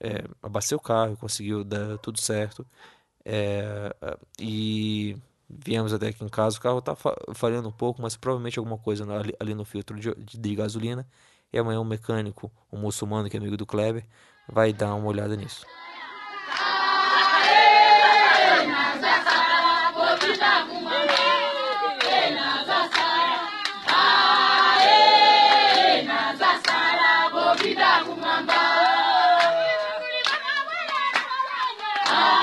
[0.00, 2.66] é, abasteceu o carro, conseguiu dar tudo certo.
[3.24, 3.94] É,
[4.38, 5.16] e
[5.48, 6.58] viemos até aqui em casa.
[6.58, 6.96] O carro tá
[7.34, 11.06] falhando um pouco, mas provavelmente alguma coisa ali, ali no filtro de, de, gasolina.
[11.52, 14.04] E amanhã um mecânico, um muçulmano que é amigo do Kleber,
[14.48, 15.66] vai dar uma olhada nisso.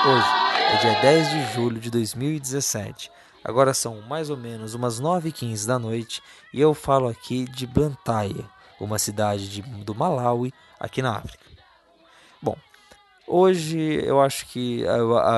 [0.07, 0.44] Hoje
[0.75, 3.09] é dia 10 de julho de 2017.
[3.41, 6.21] Agora são mais ou menos umas 9h15 da noite
[6.53, 8.45] e eu falo aqui de Blantyre,
[8.77, 11.45] uma cidade de, do Malawi, aqui na África.
[12.41, 12.57] Bom,
[13.25, 14.83] hoje eu acho que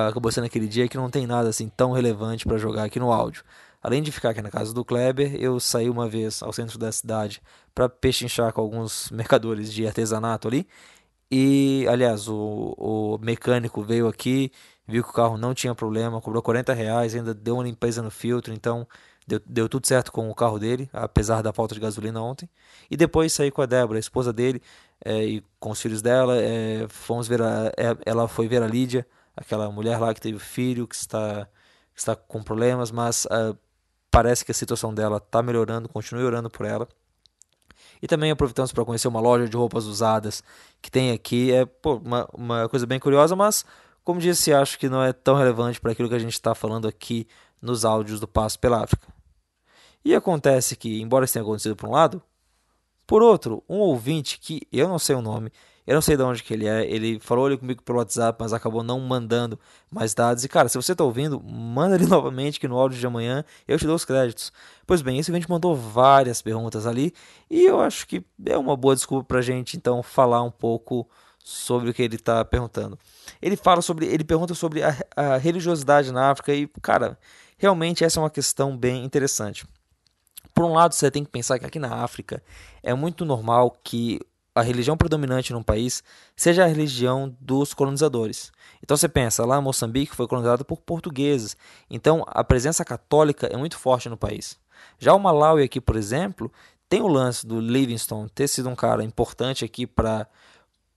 [0.08, 3.12] acabou sendo aquele dia que não tem nada assim tão relevante para jogar aqui no
[3.14, 3.44] áudio.
[3.84, 6.92] Além de ficar aqui na casa do Kleber, eu saí uma vez ao centro da
[6.92, 7.44] cidade
[7.76, 10.68] para pechinchar com alguns mercadores de artesanato ali
[11.30, 14.52] e, aliás, o, o mecânico veio aqui,
[14.88, 18.10] viu que o carro não tinha problema, cobrou 40 reais, ainda deu uma limpeza no
[18.10, 18.88] filtro, então
[19.28, 22.50] deu, deu tudo certo com o carro dele, apesar da falta de gasolina ontem.
[22.90, 24.62] E depois saí com a Débora, a esposa dele,
[25.04, 28.68] é, e com os filhos dela, é, fomos ver a, é, ela foi ver a
[28.68, 31.48] Lídia, aquela mulher lá que teve filho, que está,
[31.94, 33.56] que está com problemas, mas uh,
[34.10, 36.88] parece que a situação dela está melhorando, continue orando por ela.
[38.02, 40.44] E também aproveitamos para conhecer uma loja de roupas usadas
[40.82, 41.52] que tem aqui.
[41.52, 43.66] É pô, uma, uma coisa bem curiosa, mas
[44.08, 46.88] como disse, acho que não é tão relevante para aquilo que a gente está falando
[46.88, 47.28] aqui
[47.62, 49.06] nos áudios do Passo pela África.
[50.06, 52.24] E acontece que, embora isso tenha acontecido por um lado,
[53.06, 55.52] por outro, um ouvinte que eu não sei o nome,
[55.86, 56.90] eu não sei de onde que ele é.
[56.90, 59.60] Ele falou ali comigo pelo WhatsApp, mas acabou não mandando
[59.92, 60.46] mais dados.
[60.46, 63.78] E cara, se você está ouvindo, manda ali novamente que no áudio de amanhã eu
[63.78, 64.54] te dou os créditos.
[64.86, 67.14] Pois bem, esse vídeo mandou várias perguntas ali
[67.50, 71.10] e eu acho que é uma boa desculpa para a gente então falar um pouco
[71.48, 73.00] sobre o que ele está perguntando.
[73.42, 77.18] Ele fala sobre, ele pergunta sobre a, a religiosidade na África e cara,
[77.58, 79.66] realmente essa é uma questão bem interessante.
[80.54, 82.44] Por um lado, você tem que pensar que aqui na África
[82.84, 84.20] é muito normal que
[84.54, 86.04] a religião predominante num país
[86.36, 88.52] seja a religião dos colonizadores.
[88.84, 91.56] Então você pensa, lá Moçambique foi colonizado por portugueses,
[91.90, 94.60] então a presença católica é muito forte no país.
[95.00, 96.52] Já o Malawi aqui, por exemplo,
[96.90, 100.28] tem o lance do Livingstone ter sido um cara importante aqui para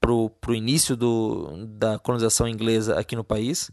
[0.09, 3.71] o início do, da colonização inglesa aqui no país,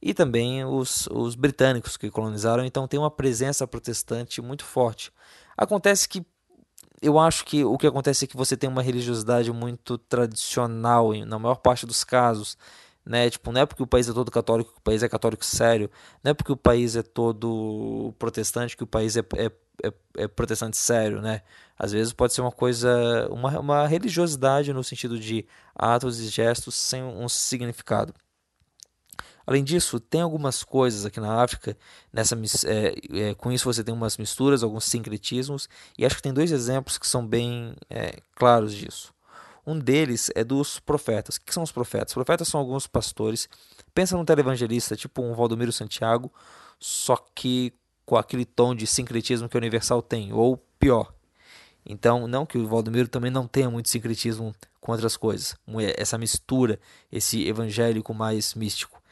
[0.00, 5.12] e também os, os britânicos que colonizaram, então tem uma presença protestante muito forte.
[5.56, 6.24] Acontece que
[7.00, 11.38] eu acho que o que acontece é que você tem uma religiosidade muito tradicional, na
[11.38, 12.56] maior parte dos casos.
[13.08, 13.30] Né?
[13.30, 15.90] Tipo, não é porque o país é todo católico que o país é católico sério,
[16.22, 19.50] não é porque o país é todo protestante que o país é, é,
[19.82, 21.40] é, é protestante sério, né?
[21.78, 26.74] Às vezes pode ser uma coisa, uma, uma religiosidade no sentido de atos e gestos
[26.74, 28.12] sem um significado.
[29.46, 31.78] Além disso, tem algumas coisas aqui na África,
[32.12, 32.94] nessa, é,
[33.30, 35.66] é, com isso você tem umas misturas, alguns sincretismos,
[35.96, 39.14] e acho que tem dois exemplos que são bem é, claros disso.
[39.68, 41.36] Um deles é dos profetas.
[41.36, 42.14] O que são os profetas?
[42.14, 43.50] Profetas são alguns pastores.
[43.92, 46.32] Pensa num televangelista, tipo um Valdomiro Santiago,
[46.80, 47.74] só que
[48.06, 51.12] com aquele tom de sincretismo que o Universal tem, ou pior.
[51.84, 55.54] Então, não que o Valdomiro também não tenha muito sincretismo com outras coisas,
[55.98, 56.80] essa mistura,
[57.12, 59.02] esse evangélico mais místico.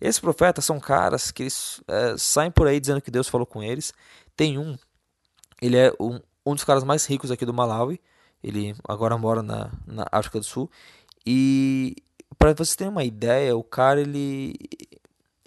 [0.00, 3.60] Esses profetas são caras que eles, é, saem por aí dizendo que Deus falou com
[3.60, 3.92] eles.
[4.36, 4.78] Tem um,
[5.60, 8.00] ele é um, um dos caras mais ricos aqui do Malawi.
[8.44, 10.70] Ele agora mora na, na África do Sul.
[11.26, 11.96] E
[12.38, 14.54] para vocês terem uma ideia, o cara ele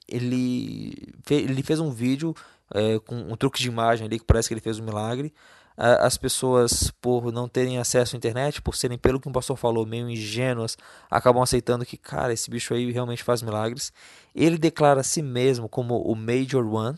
[0.07, 2.33] ele, ele fez um vídeo
[2.73, 5.33] é, com um truque de imagem ali que parece que ele fez um milagre
[5.77, 9.85] as pessoas, por não terem acesso à internet, por serem, pelo que o pastor falou,
[9.85, 10.75] meio ingênuas,
[11.09, 13.93] acabam aceitando que, cara, esse bicho aí realmente faz milagres.
[14.33, 16.97] Ele declara a si mesmo como o Major One,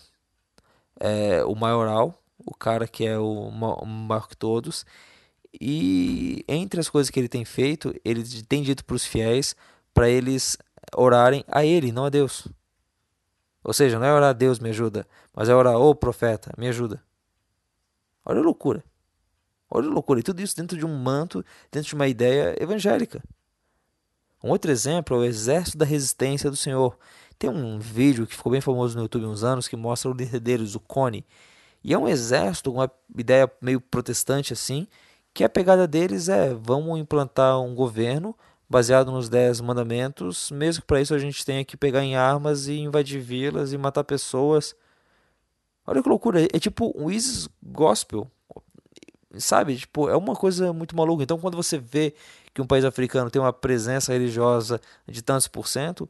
[0.98, 4.86] é, o maioral, o cara que é o maior que todos.
[5.54, 9.56] E entre as coisas que ele tem feito, ele tem dito para os fiéis
[9.94, 10.58] para eles
[10.96, 12.48] orarem a ele, não a Deus.
[13.64, 16.68] Ou seja, não é orar a Deus me ajuda, mas é orar, ô profeta, me
[16.68, 17.04] ajuda.
[18.26, 18.84] Olha a loucura.
[19.70, 20.20] Olha a loucura.
[20.20, 23.22] E tudo isso dentro de um manto, dentro de uma ideia evangélica.
[24.44, 26.98] Um outro exemplo é o Exército da Resistência do Senhor.
[27.38, 30.14] Tem um vídeo que ficou bem famoso no YouTube há uns anos que mostra o
[30.14, 31.26] líder deles, o Cone.
[31.84, 34.88] E é um exército com uma ideia meio protestante assim,
[35.34, 38.36] que a pegada deles é vamos implantar um governo
[38.70, 42.68] baseado nos dez mandamentos, mesmo que para isso a gente tenha que pegar em armas
[42.68, 44.76] e invadir vilas e matar pessoas.
[45.88, 48.30] Olha que loucura, é tipo um Isis Gospel,
[49.38, 49.76] sabe?
[49.78, 51.24] Tipo, é uma coisa muito maluca.
[51.24, 52.14] Então, quando você vê
[52.54, 56.10] que um país africano tem uma presença religiosa de tantos por cento,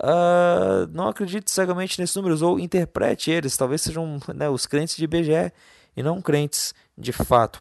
[0.00, 3.56] uh, não acredite cegamente nesses números ou interprete eles.
[3.56, 5.52] Talvez sejam né, os crentes de IBGE
[5.96, 7.60] e não crentes de fato.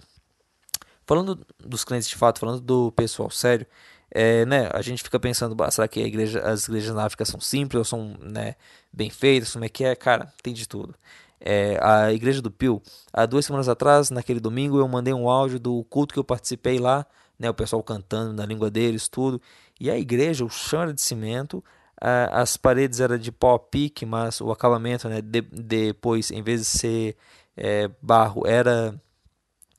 [1.07, 3.65] Falando dos crentes de fato, falando do pessoal sério,
[4.11, 7.79] é, né, a gente fica pensando, será que igreja, as igrejas na África são simples
[7.79, 8.55] ou são né,
[8.91, 9.53] bem feitas?
[9.53, 9.95] Como é que é?
[9.95, 10.93] Cara, tem de tudo.
[11.39, 12.81] É, a igreja do Pio,
[13.13, 16.77] há duas semanas atrás, naquele domingo, eu mandei um áudio do culto que eu participei
[16.77, 17.05] lá,
[17.39, 19.41] né, o pessoal cantando na língua deles, tudo.
[19.79, 21.63] E a igreja, o chão era de cimento,
[22.01, 26.41] a, as paredes eram de pau a pique, mas o acabamento, né, de, depois, em
[26.41, 27.17] vez de ser
[27.55, 28.99] é, barro, era,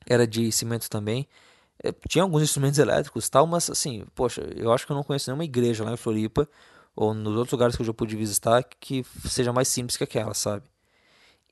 [0.09, 1.27] era de cimento também.
[1.81, 5.29] É, tinha alguns instrumentos elétricos tal, mas assim, poxa, eu acho que eu não conheço
[5.29, 6.49] nenhuma igreja lá em Floripa,
[6.95, 10.33] ou nos outros lugares que eu já pude visitar, que seja mais simples que aquela,
[10.33, 10.63] sabe?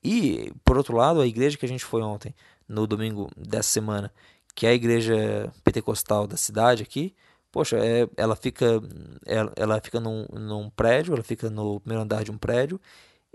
[0.04, 2.34] E, por outro lado, a igreja que a gente foi ontem,
[2.68, 4.12] no domingo dessa semana,
[4.54, 7.14] que é a igreja pentecostal da cidade aqui,
[7.50, 8.80] poxa, é, ela fica,
[9.24, 12.80] ela, ela fica num, num prédio, ela fica no primeiro andar de um prédio,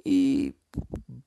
[0.06, 0.54] e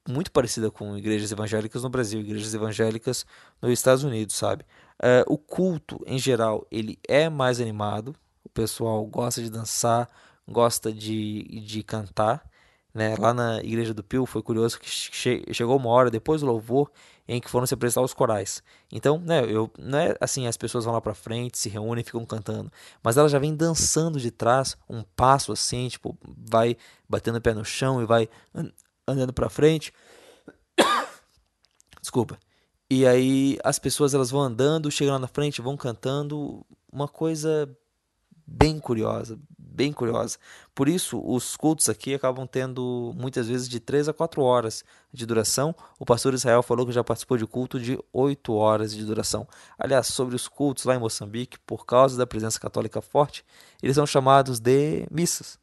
[0.08, 3.26] muito parecida com igrejas evangélicas no Brasil, igrejas evangélicas
[3.60, 4.64] nos Estados Unidos, sabe?
[5.02, 10.08] Uh, o culto, em geral, ele é mais animado, o pessoal gosta de dançar,
[10.48, 12.48] gosta de, de cantar,
[12.94, 13.14] né?
[13.18, 16.90] Lá na igreja do Pio foi curioso que che chegou uma hora depois do louvor
[17.28, 18.62] em que foram se apresentar os corais.
[18.90, 22.04] Então, né, eu, não é assim, as pessoas vão lá para frente, se reúnem e
[22.04, 22.72] ficam cantando,
[23.02, 26.76] mas ela já vem dançando de trás, um passo assim, tipo, vai
[27.08, 28.28] batendo o pé no chão e vai
[29.06, 29.92] andando para frente.
[32.00, 32.38] Desculpa.
[32.88, 37.68] E aí as pessoas elas vão andando, chegam lá na frente, vão cantando, uma coisa
[38.46, 40.38] bem curiosa, bem curiosa.
[40.74, 45.26] Por isso, os cultos aqui acabam tendo muitas vezes de 3 a 4 horas de
[45.26, 45.74] duração.
[45.98, 49.48] O pastor Israel falou que já participou de culto de 8 horas de duração.
[49.76, 53.44] Aliás, sobre os cultos lá em Moçambique, por causa da presença católica forte,
[53.82, 55.58] eles são chamados de missas.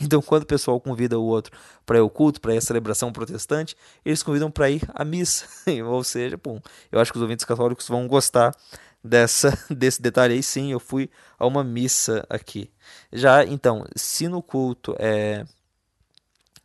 [0.00, 3.12] Então, quando o pessoal convida o outro para ir ao culto, para ir à celebração
[3.12, 5.46] protestante, eles convidam para ir à missa.
[5.86, 8.52] Ou seja, pum, eu acho que os ouvintes católicos vão gostar
[9.04, 12.70] dessa desse detalhe aí sim eu fui a uma missa aqui
[13.12, 15.44] já então se no culto é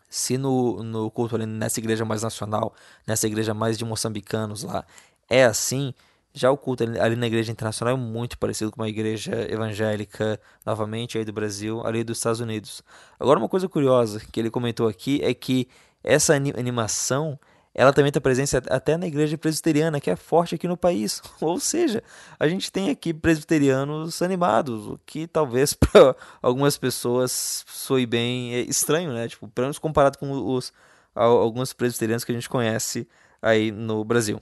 [0.10, 2.74] se no, no culto ali nessa igreja mais nacional
[3.06, 4.86] nessa igreja mais de moçambicanos lá
[5.30, 5.94] é assim
[6.34, 11.18] já o culto ali, na igreja internacional é muito parecido com uma igreja evangélica novamente
[11.18, 12.84] aí do Brasil ali dos Estados Unidos
[13.20, 15.68] agora uma coisa curiosa que ele comentou aqui é que
[16.04, 17.38] essa animação
[17.74, 21.22] ela também tem presença até na igreja presbiteriana, que é forte aqui no país.
[21.40, 22.04] Ou seja,
[22.40, 28.62] a gente tem aqui presbiterianos animados, o que talvez para algumas pessoas soe bem é
[28.62, 29.28] estranho, né?
[29.28, 30.74] Tipo, pelo menos comparado com os
[31.16, 33.08] alguns presbiterianos que a gente conhece
[33.42, 34.42] aí no Brasil.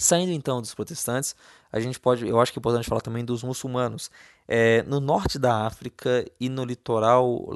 [0.00, 1.34] Saindo então dos protestantes,
[1.72, 4.10] a gente pode, eu acho que é importante falar também dos muçulmanos.
[4.46, 7.46] É, no norte da África e no litoral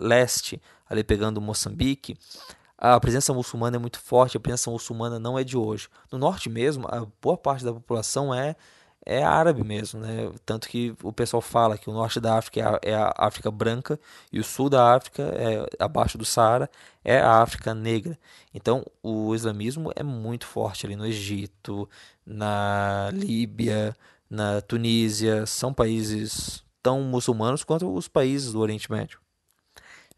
[0.00, 2.16] leste, ali pegando Moçambique,
[2.78, 5.88] a presença muçulmana é muito forte, a presença muçulmana não é de hoje.
[6.10, 8.56] No norte mesmo, a boa parte da população é
[9.06, 10.32] é árabe mesmo, né?
[10.44, 13.50] Tanto que o pessoal fala que o norte da África é a, é a África
[13.52, 13.98] branca
[14.32, 16.68] e o sul da África, é, abaixo do Saara,
[17.04, 18.18] é a África negra.
[18.52, 21.88] Então, o islamismo é muito forte ali no Egito,
[22.26, 23.96] na Líbia,
[24.28, 29.20] na Tunísia, são países tão muçulmanos quanto os países do Oriente Médio.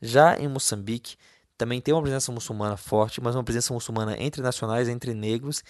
[0.01, 1.17] Já em Moçambique,
[1.59, 5.63] também tem uma presença muçulmana forte, mas uma presença muçulmana entre nacionais, entre negros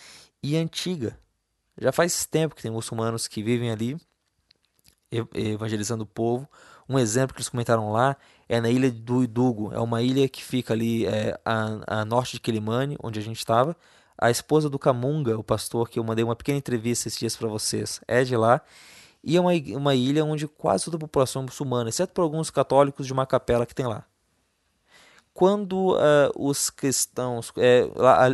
[0.43, 1.19] e antiga.
[1.81, 3.97] Já faz tempo que tem muçulmanos que vivem ali
[5.35, 6.49] evangelizando o povo.
[6.89, 8.17] Um exemplo que eles comentaram lá
[8.49, 9.73] é na ilha do Idugo.
[9.73, 13.39] É uma ilha que fica ali é, a, a norte de Quelimane, onde a gente
[13.39, 13.77] estava.
[14.17, 17.49] A esposa do Camunga, o pastor que eu mandei uma pequena entrevista esses dias para
[17.49, 18.61] vocês, é de lá.
[19.23, 22.51] E é uma, uma ilha onde quase toda a população é muçulmana, exceto por alguns
[22.51, 24.08] católicos de uma capela que tem lá
[25.39, 27.89] quando uh, os cristãos, é,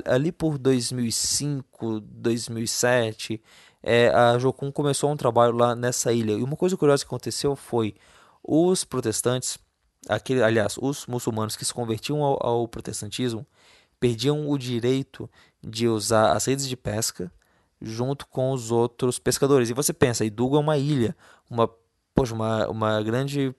[0.06, 3.42] ali por 2005, 2007,
[3.82, 6.32] é, a Jocum começou um trabalho lá nessa ilha.
[6.32, 7.94] E uma coisa curiosa que aconteceu foi
[8.42, 9.58] os protestantes,
[10.08, 13.46] aquele, aliás, os muçulmanos que se convertiam ao, ao protestantismo,
[14.00, 15.28] perdiam o direito
[15.62, 17.30] de usar as redes de pesca
[17.82, 19.68] junto com os outros pescadores.
[19.68, 21.14] E você pensa, Idugo é uma ilha,
[21.50, 21.68] uma
[22.14, 23.54] poxa, uma, uma grande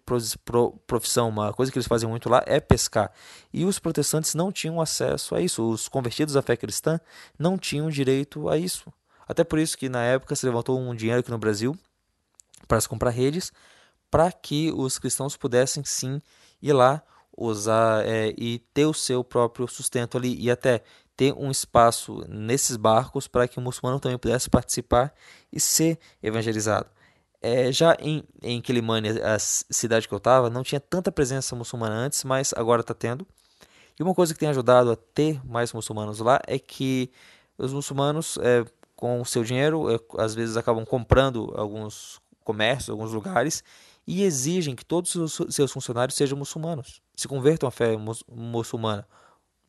[0.86, 3.12] profissão, uma coisa que eles fazem muito lá é pescar.
[3.54, 5.70] E os protestantes não tinham acesso a isso.
[5.70, 7.00] Os convertidos à fé cristã
[7.38, 8.92] não tinham direito a isso.
[9.28, 11.78] Até por isso que na época se levantou um dinheiro aqui no Brasil
[12.68, 13.52] para se comprar redes,
[14.10, 16.22] para que os cristãos pudessem sim
[16.62, 17.04] ir lá
[17.38, 20.82] usar é, e ter o seu próprio sustento ali e até
[21.18, 25.14] ter um espaço nesses barcos para que o muçulmano também pudesse participar
[25.52, 26.88] e ser evangelizado.
[27.42, 31.96] É, já em, em Quilimane, a cidade que eu estava, não tinha tanta presença muçulmana
[31.96, 33.26] antes, mas agora está tendo.
[34.00, 37.10] E uma coisa que tem ajudado a ter mais muçulmanos lá é que
[37.58, 38.66] os muçulmanos, é,
[38.96, 43.64] com o seu dinheiro, é, às vezes acabam comprando alguns comércios, alguns lugares,
[44.08, 47.96] e exigem que todos os seus funcionários sejam muçulmanos, se convertam à fé
[48.30, 49.08] muçulmana.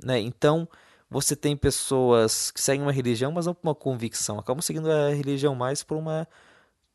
[0.02, 0.20] Né?
[0.20, 0.68] Então,
[1.08, 5.10] você tem pessoas que seguem uma religião, mas não por uma convicção, acabam seguindo a
[5.10, 6.26] religião mais por uma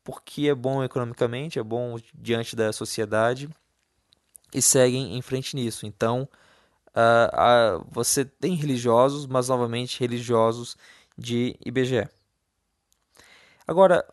[0.04, 3.48] porque é bom economicamente, é bom diante da sociedade
[4.52, 5.86] e seguem em frente nisso.
[5.86, 6.28] Então,
[6.88, 10.76] uh, uh, você tem religiosos, mas novamente religiosos
[11.16, 12.08] de IBGE.
[13.66, 14.04] Agora,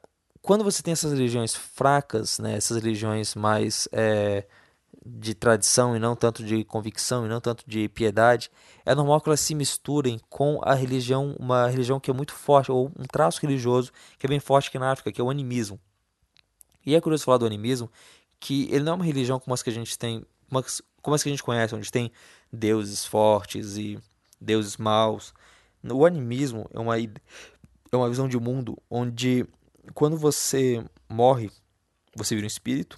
[0.42, 4.46] quando você tem essas religiões fracas, né, essas religiões mais é,
[5.06, 8.52] de tradição e não tanto de convicção e não tanto de piedade,
[8.86, 12.72] é normal que elas se misturem com a religião, uma religião que é muito forte,
[12.72, 15.80] ou um traço religioso que é bem forte aqui na África, que é o animismo.
[16.86, 17.90] E é curioso falar do animismo,
[18.40, 20.26] que ele não é uma religião como as que a gente tem,
[21.02, 22.12] como as que a gente conhece, onde tem
[22.52, 24.00] deuses fortes e
[24.40, 25.34] deuses maus.
[25.84, 29.46] O animismo é uma, é uma visão de mundo onde
[29.94, 31.52] quando você morre,
[32.16, 32.98] você vira um espírito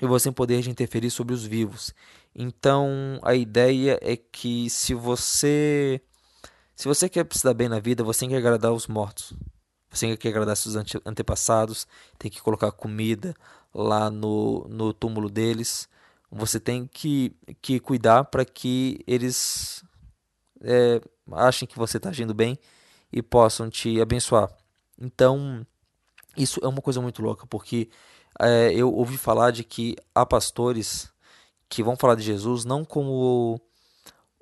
[0.00, 1.94] e você tem poder de interferir sobre os vivos.
[2.34, 6.00] Então, a ideia é que se você
[6.76, 9.32] se você quer se dar bem na vida, você tem que agradar os mortos.
[9.90, 10.76] Você tem que agradar seus
[11.06, 11.86] antepassados,
[12.18, 13.34] tem que colocar comida
[13.72, 15.88] lá no, no túmulo deles.
[16.30, 19.82] Você tem que, que cuidar para que eles
[20.60, 21.00] é,
[21.32, 22.58] achem que você está agindo bem
[23.10, 24.54] e possam te abençoar.
[25.00, 25.66] Então,
[26.36, 27.88] isso é uma coisa muito louca, porque
[28.40, 31.10] é, eu ouvi falar de que há pastores
[31.68, 33.60] que vão falar de Jesus não como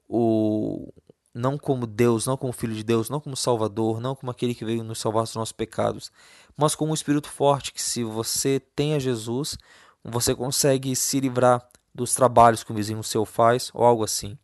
[0.09, 0.92] o
[1.34, 4.64] não como Deus, não como Filho de Deus, não como Salvador, não como aquele que
[4.64, 6.12] veio nos salvar dos nossos pecados,
[6.57, 9.59] mas como um Espírito forte que se você tem a Jesus,
[10.05, 14.38] você consegue se livrar dos trabalhos que o vizinho seu faz ou algo assim.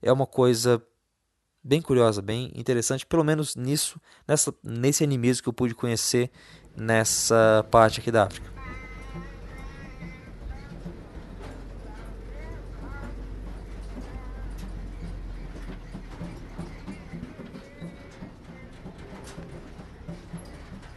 [0.00, 0.80] É uma coisa
[1.62, 6.30] bem curiosa, bem interessante, pelo menos nisso, nessa, nesse animismo que eu pude conhecer
[6.76, 8.59] nessa parte aqui da África.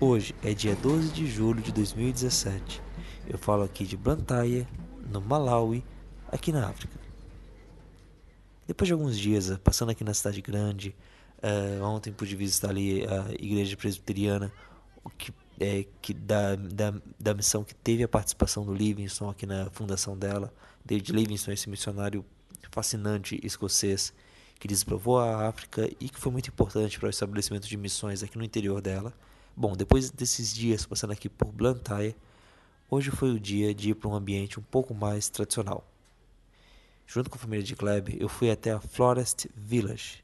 [0.06, 2.82] Hoje é dia 12 de julho de 2017.
[3.26, 4.68] Eu falo aqui de Blantyre,
[5.10, 5.82] no Malawi,
[6.28, 7.00] aqui na África.
[8.68, 10.94] Depois de alguns dias eh, passando aqui na cidade grande,
[11.42, 14.52] uh, ontem pude visitar ali a igreja presbiteriana,
[15.18, 19.70] que é, que da, da, da missão que teve a participação do Livingston aqui na
[19.70, 20.54] fundação dela.
[20.84, 22.26] David Livingston, esse missionário
[22.72, 24.14] fascinante escocês
[24.60, 28.38] que desbravou a África e que foi muito importante para o estabelecimento de missões aqui
[28.38, 29.14] no interior dela.
[29.56, 32.16] Bom, depois desses dias passando aqui por Blantyre,
[32.90, 35.88] hoje foi o dia de ir para um ambiente um pouco mais tradicional.
[37.06, 40.24] Junto com a família de Gleb, eu fui até a Florest Village,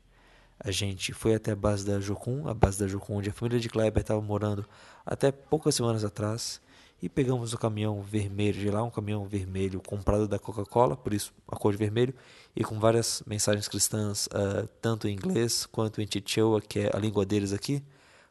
[0.60, 3.60] a gente foi até a base da Jocum, a base da Jocum onde a família
[3.60, 4.66] de Kleber estava morando
[5.06, 6.60] até poucas semanas atrás,
[7.02, 11.32] e pegamos o caminhão vermelho de lá, um caminhão vermelho comprado da Coca-Cola, por isso
[11.48, 12.14] a cor de vermelho,
[12.54, 17.00] e com várias mensagens cristãs, uh, tanto em inglês quanto em Chichewa, que é a
[17.00, 17.82] língua deles aqui.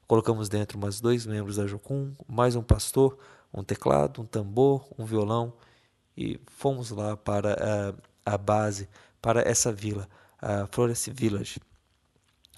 [0.09, 3.18] Colocamos dentro mais dois membros da Jocum, mais um pastor,
[3.52, 5.52] um teclado, um tambor, um violão,
[6.16, 8.88] e fomos lá para uh, a base,
[9.20, 10.09] para essa vila,
[10.40, 11.61] a Florence Village.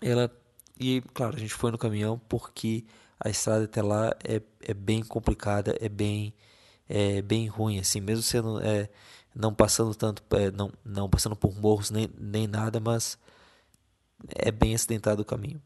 [0.00, 0.30] Ela
[0.78, 2.84] e claro, a gente foi no caminhão porque
[3.18, 6.32] a estrada até lá é, é bem complicada, é bem
[6.88, 8.88] é bem ruim assim, mesmo sendo é,
[9.34, 13.18] não passando tanto é, não não passando por morros nem, nem nada, mas
[14.36, 15.60] é bem acidentado o caminho.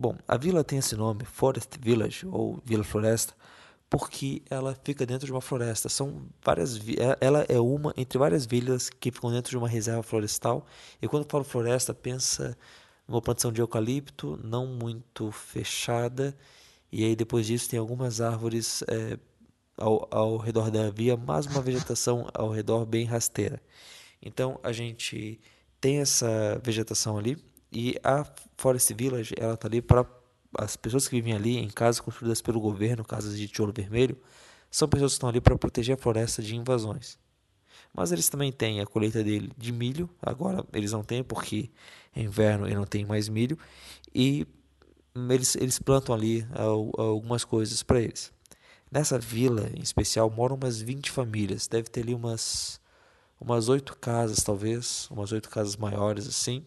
[0.00, 3.34] Bom, a vila tem esse nome, Forest Village ou Vila Floresta,
[3.90, 5.88] porque ela fica dentro de uma floresta.
[5.88, 10.02] São várias, é, ela é uma entre várias vilas que ficam dentro de uma reserva
[10.04, 10.64] florestal.
[11.02, 12.56] E quando falo floresta, pensa
[13.08, 16.36] uma plantação de eucalipto não muito fechada
[16.92, 19.18] e aí depois disso tem algumas árvores é,
[19.76, 23.60] ao, ao redor da via, mas uma vegetação ao redor bem rasteira.
[24.22, 25.40] Então a gente
[25.80, 27.36] tem essa vegetação ali
[27.72, 28.24] e a
[28.56, 30.06] Forest Village ela está ali para
[30.56, 34.16] as pessoas que vivem ali em casas construídas pelo governo, casas de tijolo vermelho,
[34.70, 37.18] são pessoas que estão ali para proteger a floresta de invasões.
[37.94, 41.70] Mas eles também têm a colheita dele de milho, agora eles não têm porque
[42.14, 43.58] é inverno e não tem mais milho,
[44.14, 44.46] e
[45.30, 46.46] eles, eles plantam ali
[46.96, 48.32] algumas coisas para eles.
[48.90, 52.80] Nessa vila em especial moram umas 20 famílias, deve ter ali umas
[53.40, 56.64] umas oito casas talvez, umas oito casas maiores assim.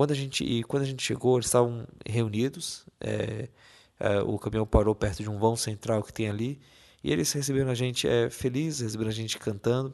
[0.00, 2.86] Quando a gente e quando a gente chegou, eles estavam reunidos.
[2.98, 3.50] É,
[3.98, 6.58] é, o caminhão parou perto de um vão central que tem ali
[7.04, 9.92] E eles receberam a gente é, feliz, receberam a gente cantando.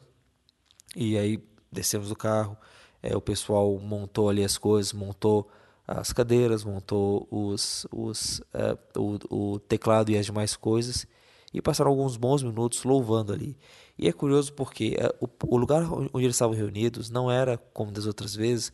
[0.95, 2.55] E aí descemos do carro,
[3.03, 5.51] é, o pessoal montou ali as coisas, montou
[5.85, 11.05] as cadeiras, montou os, os, é, o, o teclado e as demais coisas.
[11.53, 13.57] E passaram alguns bons minutos louvando ali.
[13.99, 17.91] E é curioso porque é, o, o lugar onde eles estavam reunidos não era como
[17.91, 18.71] das outras vezes,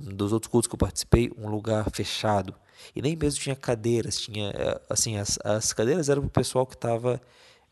[0.00, 2.54] dos outros cultos que eu participei, um lugar fechado.
[2.94, 6.66] E nem mesmo tinha cadeiras, tinha é, assim as, as cadeiras eram para o pessoal
[6.66, 7.20] que estava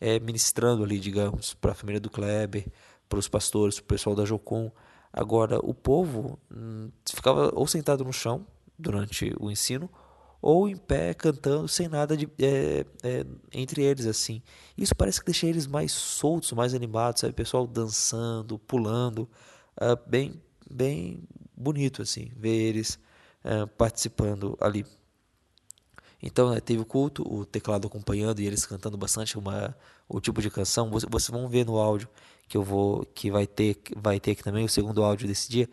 [0.01, 2.67] é, ministrando ali, digamos, para a família do Kleber,
[3.09, 4.71] para os pastores, para o pessoal da Jocum.
[5.13, 8.47] Agora, o povo hum, ficava ou sentado no chão
[8.79, 9.89] durante o ensino,
[10.43, 14.43] ou em pé cantando sem nada de, é, é, entre eles assim.
[14.77, 17.33] Isso parece que deixa eles mais soltos, mais animados, sabe?
[17.33, 19.29] Pessoal dançando, pulando,
[19.81, 21.23] uh, bem, bem
[21.57, 22.99] bonito assim, ver eles
[23.45, 24.85] uh, participando ali.
[26.23, 29.77] Então né, teve o culto, o teclado acompanhando e eles cantando bastante uma,
[30.09, 30.91] o tipo de canção.
[30.91, 32.09] Vocês, vocês vão ver no áudio
[32.49, 35.69] que eu vou, que vai ter, vai ter aqui também o segundo áudio desse dia,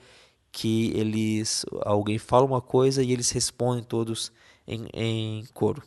[0.52, 4.32] que eles, alguém fala uma coisa e eles respondem todos
[4.68, 5.84] em, em coro.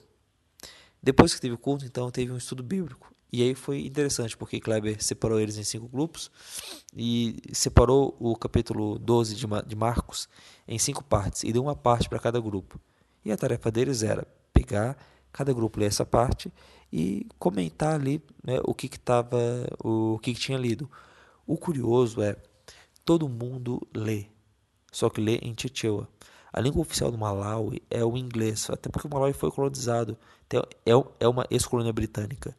[1.02, 3.14] Depois que teve o culto, então teve um estudo bíblico.
[3.32, 6.30] E aí foi interessante, porque Kleber separou eles em cinco grupos
[6.96, 10.28] e separou o capítulo 12 de, Marcos
[10.66, 12.80] em cinco partes e deu uma parte para cada grupo.
[13.24, 14.96] E a tarefa deles era pegar
[15.32, 16.50] cada grupo ler essa parte
[16.90, 19.38] e comentar ali né, o que que tava,
[19.82, 20.90] o que, que tinha lido.
[21.46, 22.36] O curioso é
[23.04, 24.26] todo mundo lê,
[24.90, 26.08] só que lê em Chichewa.
[26.52, 30.16] A língua oficial do Malawi é o inglês, até porque o Malawi foi colonizado,
[30.46, 32.56] então é, é uma ex-colônia britânica.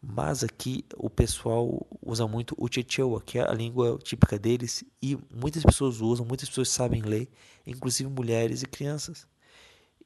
[0.00, 5.18] Mas aqui o pessoal usa muito o Chichewa, que é a língua típica deles, e
[5.34, 7.28] muitas pessoas usam, muitas pessoas sabem ler,
[7.66, 9.26] inclusive mulheres e crianças.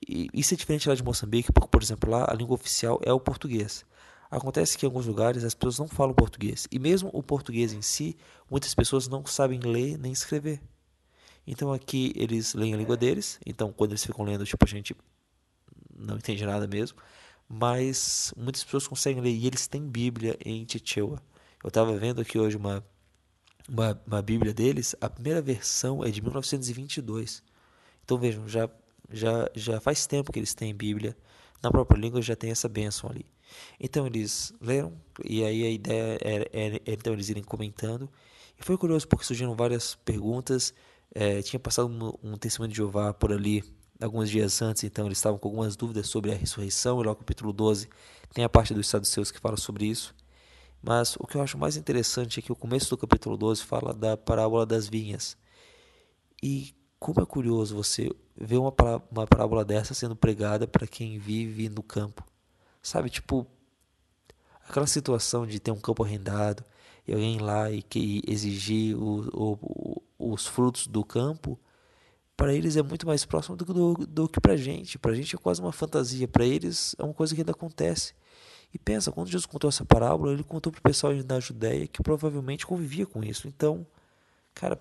[0.09, 3.13] E isso é diferente lá de Moçambique, porque, por exemplo, lá a língua oficial é
[3.13, 3.85] o português.
[4.31, 6.67] Acontece que em alguns lugares as pessoas não falam português.
[6.73, 8.17] E mesmo o português em si,
[8.51, 10.61] muitas pessoas não sabem ler nem escrever.
[11.47, 14.97] Então aqui eles leem a língua deles, então quando eles ficam lendo, tipo, a gente
[15.95, 16.97] não entende nada mesmo,
[17.49, 21.23] mas muitas pessoas conseguem ler e eles têm Bíblia em Chichewa.
[21.63, 22.85] Eu estava vendo aqui hoje uma,
[23.69, 27.43] uma, uma Bíblia deles, a primeira versão é de 1922.
[28.05, 28.69] Então vejam, já,
[29.11, 31.17] já, já faz tempo que eles têm Bíblia,
[31.63, 33.27] na própria língua já tem essa bênção ali.
[33.79, 38.11] Então eles leram, e aí a ideia era, era, era então eles irem comentando.
[38.59, 40.75] E foi curioso porque surgiram várias perguntas
[41.15, 43.63] é, tinha passado um, um testemunho de Jeová por ali
[44.03, 47.17] alguns dias antes, então eles estavam com algumas dúvidas sobre a ressurreição, e lá no
[47.17, 47.89] capítulo 12
[48.33, 50.15] tem a parte dos seus que fala sobre isso.
[50.83, 53.95] Mas o que eu acho mais interessante é que o começo do capítulo 12 fala
[53.95, 55.37] da parábola das vinhas.
[56.43, 58.73] E como é curioso você ver uma,
[59.11, 62.25] uma parábola dessa sendo pregada para quem vive no campo.
[62.83, 63.47] Sabe, tipo,
[64.69, 66.65] aquela situação de ter um campo arrendado
[67.07, 71.59] e alguém lá e que exigir o, o, os frutos do campo,
[72.43, 74.99] para eles é muito mais próximo do, do, do que para a gente.
[74.99, 78.15] Para a gente é quase uma fantasia, para eles é uma coisa que ainda acontece.
[78.75, 82.03] E pensa, quando Jesus contou essa parábola, ele contou para o pessoal da Judéia que
[82.03, 83.47] provavelmente convivia com isso.
[83.47, 83.87] Então,
[84.53, 84.77] cara,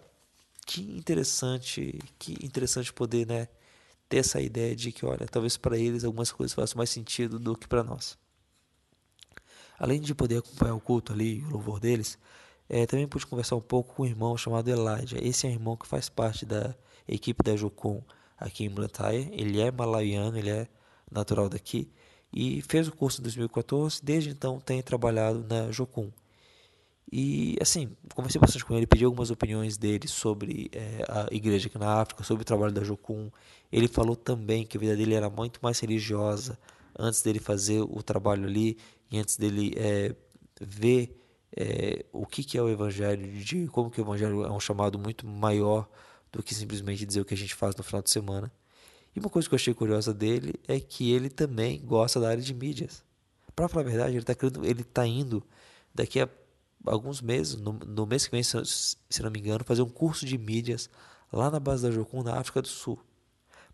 [0.66, 3.48] que interessante, que interessante poder, né,
[4.10, 7.56] ter essa ideia de que, olha, talvez para eles algumas coisas façam mais sentido do
[7.56, 8.18] que para nós.
[9.78, 12.18] Além de poder acompanhar o culto ali, o louvor deles,
[12.68, 15.20] é, também pude conversar um pouco com um irmão chamado Elijah.
[15.22, 16.74] Esse é um irmão que faz parte da
[17.08, 18.02] equipe da Jocum
[18.38, 19.30] aqui em Blantyre.
[19.32, 20.68] Ele é malaiano, ele é
[21.12, 21.90] natural daqui
[22.34, 24.04] e fez o curso em 2014.
[24.04, 26.12] Desde então tem trabalhado na Jocum.
[27.12, 31.78] E assim, conversei bastante com ele, pedi algumas opiniões dele sobre é, a igreja aqui
[31.78, 33.30] na África, sobre o trabalho da Jocum.
[33.70, 36.58] Ele falou também que a vida dele era muito mais religiosa
[36.98, 38.78] antes dele fazer o trabalho ali
[39.12, 40.16] e antes dele é,
[40.62, 41.18] ver
[41.56, 44.98] é, o que, que é o evangelho, de como que o evangelho é um chamado
[44.98, 45.90] muito maior
[46.32, 48.52] do que simplesmente dizer o que a gente faz no final de semana.
[49.16, 52.42] E uma coisa que eu achei curiosa dele é que ele também gosta da área
[52.42, 53.04] de mídias.
[53.56, 55.44] Para falar a verdade, ele está ele tá indo
[55.94, 56.30] daqui a
[56.86, 58.58] alguns meses, no, no mês que vem, se,
[59.22, 60.90] não me engano, fazer um curso de mídias
[61.32, 63.00] lá na base da Jocum, na África do Sul.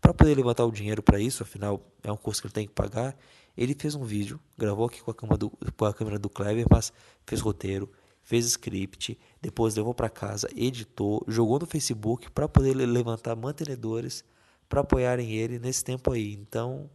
[0.00, 2.72] Para poder levantar o dinheiro para isso, afinal é um curso que ele tem que
[2.72, 3.16] pagar,
[3.56, 6.66] ele fez um vídeo, gravou aqui com a câmera do, com a câmera do Kleber,
[6.70, 6.92] mas
[7.26, 7.90] fez roteiro,
[8.28, 14.22] fez script, depois levou para casa, editou, jogou no Facebook para poder levantar mantenedores
[14.68, 16.34] para apoiarem ele nesse tempo aí.
[16.34, 16.90] Então,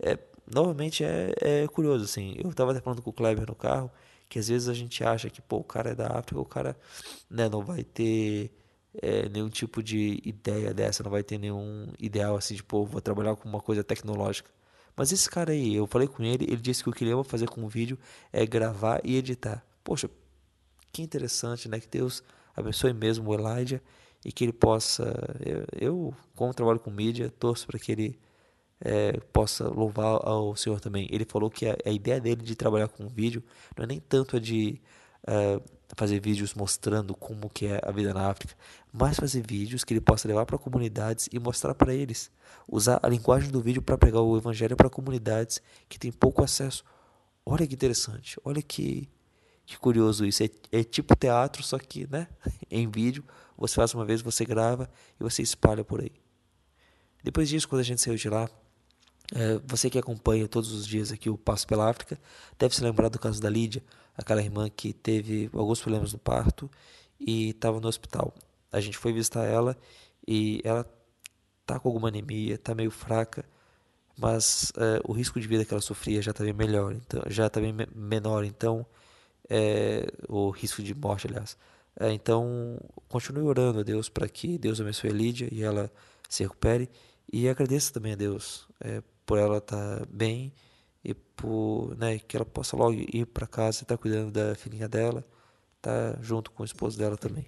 [0.00, 0.18] é,
[0.50, 2.34] novamente é, é curioso assim.
[2.42, 3.90] Eu estava até falando com o Kleber no carro
[4.30, 6.74] que às vezes a gente acha que pô, o cara é da África, o cara
[7.28, 8.50] né, não vai ter
[8.94, 13.02] é, nenhum tipo de ideia dessa, não vai ter nenhum ideal assim de pô, vou
[13.02, 14.50] trabalhar com uma coisa tecnológica.
[14.96, 17.22] Mas esse cara aí, eu falei com ele, ele disse que o que ele ama
[17.22, 17.98] fazer com o vídeo
[18.32, 19.62] é gravar e editar.
[19.84, 20.08] Poxa,
[20.92, 21.80] que interessante, né?
[21.80, 22.22] Que Deus
[22.54, 23.80] abençoe mesmo o Elijah
[24.24, 25.14] e que ele possa.
[25.44, 28.18] Eu, eu como trabalho com mídia, torço para que ele
[28.80, 31.08] é, possa louvar ao Senhor também.
[31.10, 33.42] Ele falou que a, a, ideia dele de trabalhar com vídeo
[33.76, 34.80] não é nem tanto a de
[35.28, 35.62] uh,
[35.94, 38.54] fazer vídeos mostrando como que é a vida na África,
[38.92, 42.30] mas fazer vídeos que ele possa levar para comunidades e mostrar para eles.
[42.68, 46.84] Usar a linguagem do vídeo para pregar o evangelho para comunidades que têm pouco acesso.
[47.44, 49.08] Olha que interessante, olha que
[49.72, 50.42] que curioso isso.
[50.42, 52.28] É, é, tipo teatro, só que, né?
[52.70, 53.24] em vídeo.
[53.56, 56.12] Você faz uma vez, você grava e você espalha por aí.
[57.22, 58.50] Depois disso, quando a gente saiu de lá,
[59.34, 62.20] é, você que acompanha todos os dias aqui o Passo pela África,
[62.58, 63.82] deve se lembrar do caso da Lídia,
[64.16, 66.70] aquela irmã que teve alguns problemas no parto
[67.18, 68.34] e estava no hospital.
[68.70, 69.76] A gente foi visitar ela
[70.26, 70.84] e ela
[71.64, 73.44] tá com alguma anemia, tá meio fraca,
[74.18, 77.66] mas é, o risco de vida que ela sofria já estava melhor, então já estava
[77.94, 78.84] menor, então
[79.48, 81.56] é, o risco de morte, aliás.
[81.98, 82.78] É, então,
[83.08, 85.90] continue orando a Deus para que Deus abençoe a Lídia e ela
[86.28, 86.88] se recupere.
[87.32, 90.52] E agradeça também a Deus é, por ela estar bem
[91.04, 94.54] e por né, que ela possa logo ir para casa e estar tá cuidando da
[94.54, 95.24] filhinha dela,
[95.80, 97.46] tá junto com o esposo dela também.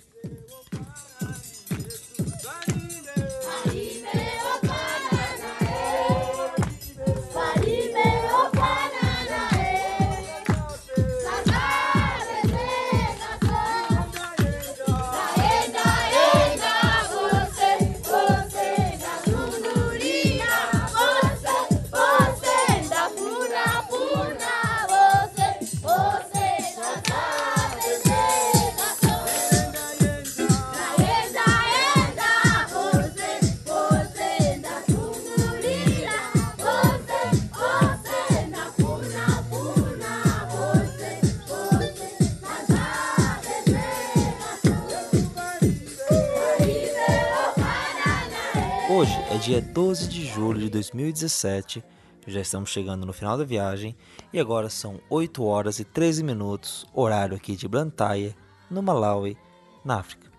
[49.45, 51.85] Dia 12 de julho de 2017,
[52.27, 53.95] já estamos chegando no final da viagem
[54.33, 58.35] e agora são 8 horas e 13 minutos, horário aqui de Blantyre,
[58.71, 59.37] no Malawi,
[59.85, 60.33] na África.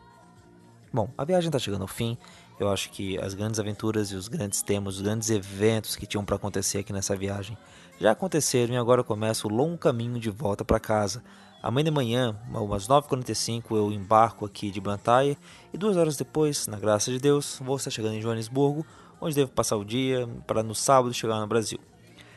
[0.91, 2.17] Bom, a viagem está chegando ao fim.
[2.59, 6.25] Eu acho que as grandes aventuras e os grandes temas, os grandes eventos que tinham
[6.25, 7.55] para acontecer aqui nessa viagem
[7.99, 11.23] já aconteceram e agora começa o longo caminho de volta para casa
[11.65, 15.35] Amanhã de manhã, umas 9h45, eu embarco aqui de Blantyre
[15.73, 18.85] e duas horas depois, na graça de Deus, vou estar chegando em Joanesburgo,
[19.19, 21.79] onde devo passar o dia para no sábado chegar no Brasil.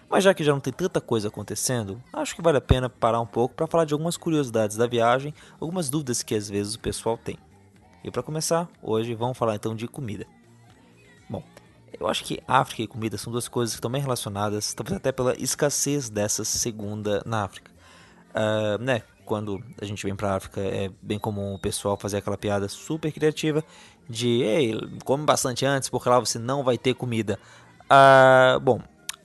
[0.09, 3.21] Mas já que já não tem tanta coisa acontecendo, acho que vale a pena parar
[3.21, 6.81] um pouco para falar de algumas curiosidades da viagem, algumas dúvidas que às vezes o
[6.81, 7.37] pessoal tem.
[8.03, 10.27] E para começar, hoje vamos falar então de comida.
[11.29, 11.45] Bom,
[12.01, 15.13] eu acho que África e comida são duas coisas que estão bem relacionadas, talvez até
[15.13, 17.71] pela escassez dessa segunda na África.
[18.31, 19.03] Uh, né?
[19.29, 23.13] Quando a gente vem pra África, é bem comum o pessoal fazer aquela piada super
[23.13, 23.63] criativa
[24.09, 24.75] de, ei,
[25.05, 27.39] come bastante antes, porque lá você não vai ter comida.
[27.91, 28.81] Ah, bom,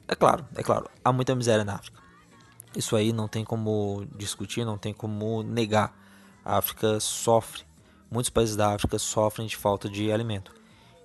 [0.06, 2.04] é claro, é claro, há muita miséria na África.
[2.76, 5.98] Isso aí não tem como discutir, não tem como negar.
[6.44, 7.64] A África sofre,
[8.12, 10.54] muitos países da África sofrem de falta de alimento.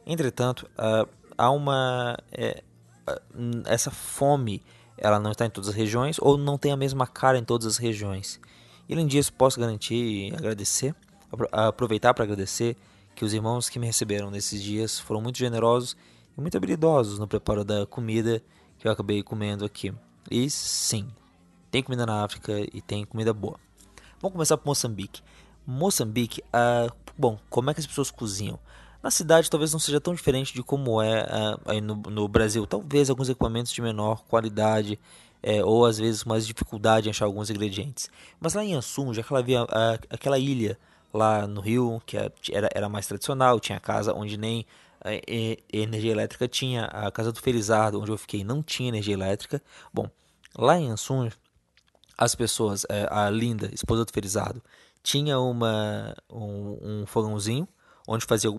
[0.04, 2.18] Entretanto, ah, há uma.
[2.32, 2.64] É,
[3.64, 4.60] essa fome
[4.98, 7.66] ela não está em todas as regiões ou não tem a mesma cara em todas
[7.66, 8.40] as regiões.
[8.88, 10.94] E além disso, posso garantir e agradecer,
[11.52, 12.76] aproveitar para agradecer
[13.14, 15.96] que os irmãos que me receberam nesses dias foram muito generosos
[16.36, 18.42] e muito habilidosos no preparo da comida
[18.78, 19.92] que eu acabei comendo aqui.
[20.30, 21.06] E sim,
[21.70, 23.58] tem comida na África e tem comida boa.
[24.20, 25.22] Vamos começar por Moçambique.
[25.66, 28.58] Moçambique, uh, bom, como é que as pessoas cozinham?
[29.02, 32.66] Na cidade talvez não seja tão diferente de como é uh, aí no, no Brasil.
[32.66, 34.98] Talvez alguns equipamentos de menor qualidade
[35.42, 38.10] é, ou às vezes mais dificuldade em achar alguns ingredientes.
[38.40, 40.78] Mas lá em Ansum, já que ela havia a, aquela ilha
[41.12, 44.66] lá no Rio, que é, era, era mais tradicional, tinha casa onde nem
[45.04, 49.62] é, energia elétrica tinha, a casa do Felizardo, onde eu fiquei, não tinha energia elétrica.
[49.92, 50.10] Bom,
[50.56, 51.28] lá em Ansum,
[52.16, 54.62] as pessoas, é, a Linda, esposa do Felizardo,
[55.02, 57.66] tinha uma, um, um fogãozinho
[58.06, 58.50] onde fazia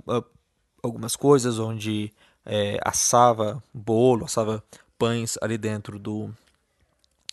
[0.82, 2.14] algumas coisas, onde
[2.46, 4.64] é, assava bolo, assava
[4.98, 6.34] pães ali dentro do,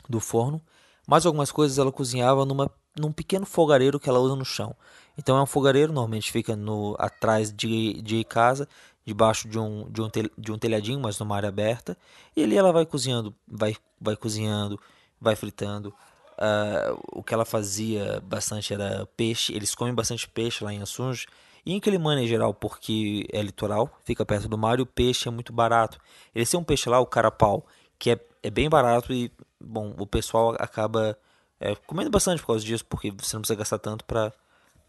[0.09, 0.61] do forno,
[1.07, 4.75] mas algumas coisas ela cozinhava numa, num pequeno fogareiro que ela usa no chão.
[5.17, 8.69] Então é um fogareiro, normalmente fica no, atrás de, de casa,
[9.05, 11.97] debaixo de um, de, um tel, de um telhadinho, mas numa área aberta.
[12.35, 14.79] E ali ela vai cozinhando, vai, vai cozinhando,
[15.21, 15.95] vai fritando.
[16.37, 21.27] Uh, o que ela fazia bastante era peixe, eles comem bastante peixe lá em Assunge.
[21.65, 25.29] E em Quelimane em geral, porque é litoral, fica perto do mar e o peixe
[25.29, 25.99] é muito barato.
[26.35, 27.67] Eles têm um peixe lá, o carapau,
[27.99, 29.31] que é é bem barato e,
[29.67, 31.19] bom, o pessoal acaba
[31.61, 34.33] é, comendo bastante por causa disso, porque você não precisa gastar tanto para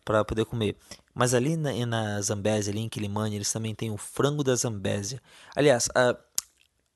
[0.07, 0.77] para poder comer.
[1.13, 5.21] Mas ali na, na Zambésia, ali em Quilimane, eles também têm o frango da Zambésia.
[5.53, 6.15] Aliás, a,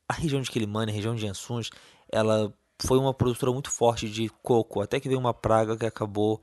[0.08, 1.68] a região de Quilimane, a região de Ansuns,
[2.10, 6.42] ela foi uma produtora muito forte de coco, até que veio uma praga que acabou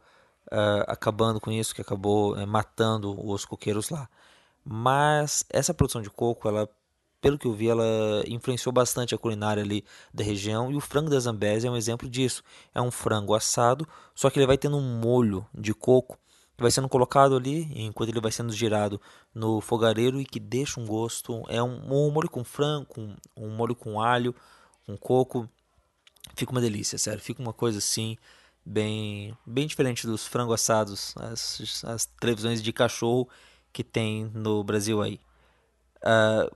[0.52, 4.08] uh, acabando com isso, que acabou uh, matando os coqueiros lá.
[4.64, 6.70] Mas essa produção de coco, ela
[7.22, 10.72] pelo que eu vi, ela influenciou bastante a culinária ali da região.
[10.72, 12.44] E o frango da Zambésia é um exemplo disso.
[12.74, 16.18] É um frango assado, só que ele vai tendo um molho de coco
[16.60, 19.00] que vai sendo colocado ali enquanto ele vai sendo girado
[19.34, 21.44] no fogareiro e que deixa um gosto.
[21.48, 24.36] É um, um molho com frango, um, um molho com alho,
[24.86, 25.50] com coco.
[26.36, 27.22] Fica uma delícia, sério.
[27.22, 28.18] Fica uma coisa assim,
[28.66, 33.30] bem, bem diferente dos frango assados, as, as televisões de cachorro
[33.72, 35.20] que tem no Brasil aí.
[36.04, 36.54] Uh,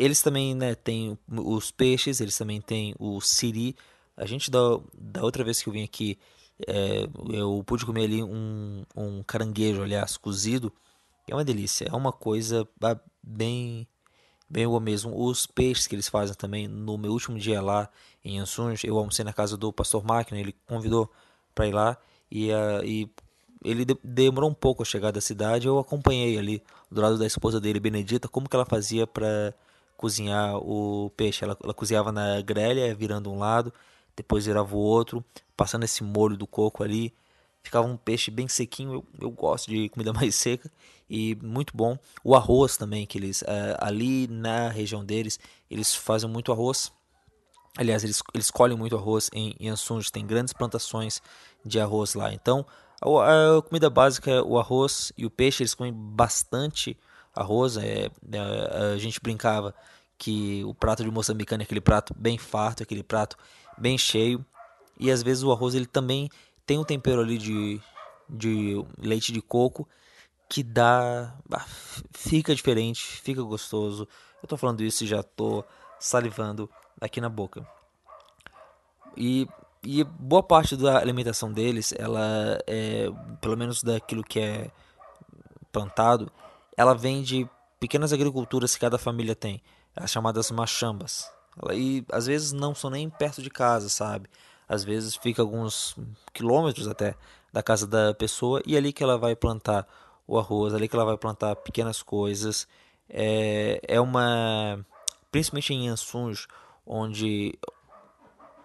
[0.00, 3.76] eles também né, têm os peixes, eles também têm o siri.
[4.16, 4.58] A gente, da,
[4.98, 6.18] da outra vez que eu vim aqui,
[6.66, 10.72] é, eu pude comer ali um, um caranguejo, aliás, cozido.
[11.28, 12.66] É uma delícia, é uma coisa
[13.22, 13.86] bem
[14.48, 15.14] bem boa mesmo.
[15.14, 17.88] Os peixes que eles fazem também, no meu último dia lá
[18.24, 21.10] em Ansuns, eu almocei na casa do pastor Máquina, ele convidou
[21.54, 21.96] para ir lá
[22.30, 23.08] e, uh, e
[23.62, 27.26] ele de demorou um pouco a chegar da cidade, eu acompanhei ali do lado da
[27.26, 29.54] esposa dele, Benedita, como que ela fazia para
[30.00, 31.44] cozinhar o peixe.
[31.44, 33.70] Ela, ela cozinhava na grelha, virando um lado,
[34.16, 35.22] depois virava o outro,
[35.54, 37.12] passando esse molho do coco ali.
[37.62, 40.72] Ficava um peixe bem sequinho, eu, eu gosto de comida mais seca
[41.08, 41.98] e muito bom.
[42.24, 45.38] O arroz também, que eles é, ali na região deles,
[45.70, 46.90] eles fazem muito arroz.
[47.76, 51.20] Aliás, eles, eles colhem muito arroz em, Ansuns, tem grandes plantações
[51.62, 52.32] de arroz lá.
[52.32, 52.64] Então,
[53.02, 56.96] a, a comida básica é o arroz e o peixe, eles comem bastante
[57.34, 57.76] arroz.
[57.76, 59.74] É, é, a gente brincava
[60.18, 63.36] que o prato de moçambicano é aquele prato bem farto, aquele prato
[63.78, 64.44] bem cheio.
[64.98, 66.28] E às vezes o arroz ele também
[66.66, 67.80] tem um tempero ali de,
[68.28, 69.88] de leite de coco
[70.48, 71.34] que dá.
[72.12, 74.06] Fica diferente, fica gostoso.
[74.42, 75.64] Eu tô falando isso e já tô
[75.98, 76.68] salivando
[77.00, 77.66] aqui na boca.
[79.16, 79.48] E,
[79.82, 83.06] e boa parte da alimentação deles, ela é,
[83.40, 84.70] pelo menos daquilo que é
[85.72, 86.30] plantado,
[86.76, 87.48] ela vem de
[87.78, 89.62] pequenas agriculturas que cada família tem,
[89.96, 91.30] as chamadas machambas.
[91.72, 94.28] E às vezes não são nem perto de casa, sabe?
[94.68, 95.96] Às vezes fica alguns
[96.32, 97.14] quilômetros até
[97.52, 99.86] da casa da pessoa e é ali que ela vai plantar
[100.26, 102.68] o arroz, é ali que ela vai plantar pequenas coisas.
[103.08, 104.84] É, é uma.
[105.32, 106.46] Principalmente em Ansuns,
[106.86, 107.58] onde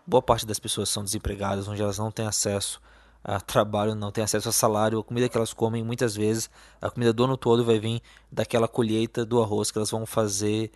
[0.06, 2.80] boa parte das pessoas são desempregadas, onde elas não têm acesso
[3.28, 6.48] a trabalho, não tem acesso a salário, a comida que elas comem muitas vezes,
[6.80, 8.00] a comida do ano todo vai vir
[8.32, 10.72] daquela colheita do arroz que elas vão fazer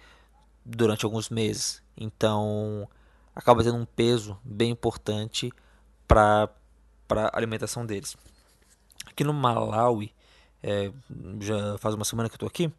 [0.66, 1.84] durante alguns meses.
[1.96, 2.90] Então
[3.36, 5.52] acaba tendo um peso bem importante
[6.08, 6.50] para
[7.08, 8.18] a alimentação deles.
[9.06, 10.12] Aqui no Malawi,
[10.64, 10.92] é,
[11.40, 12.74] já faz uma semana que eu estou aqui,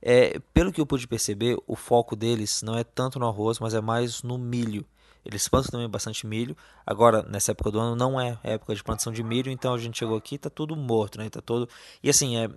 [0.00, 3.74] é, pelo que eu pude perceber, o foco deles não é tanto no arroz, mas
[3.74, 4.86] é mais no milho.
[5.26, 6.56] Eles plantam também bastante milho.
[6.86, 9.98] Agora, nessa época do ano, não é época de plantação de milho, então a gente
[9.98, 11.28] chegou aqui tá tudo morto, né?
[11.28, 11.68] Tá todo.
[12.02, 12.48] E assim, é,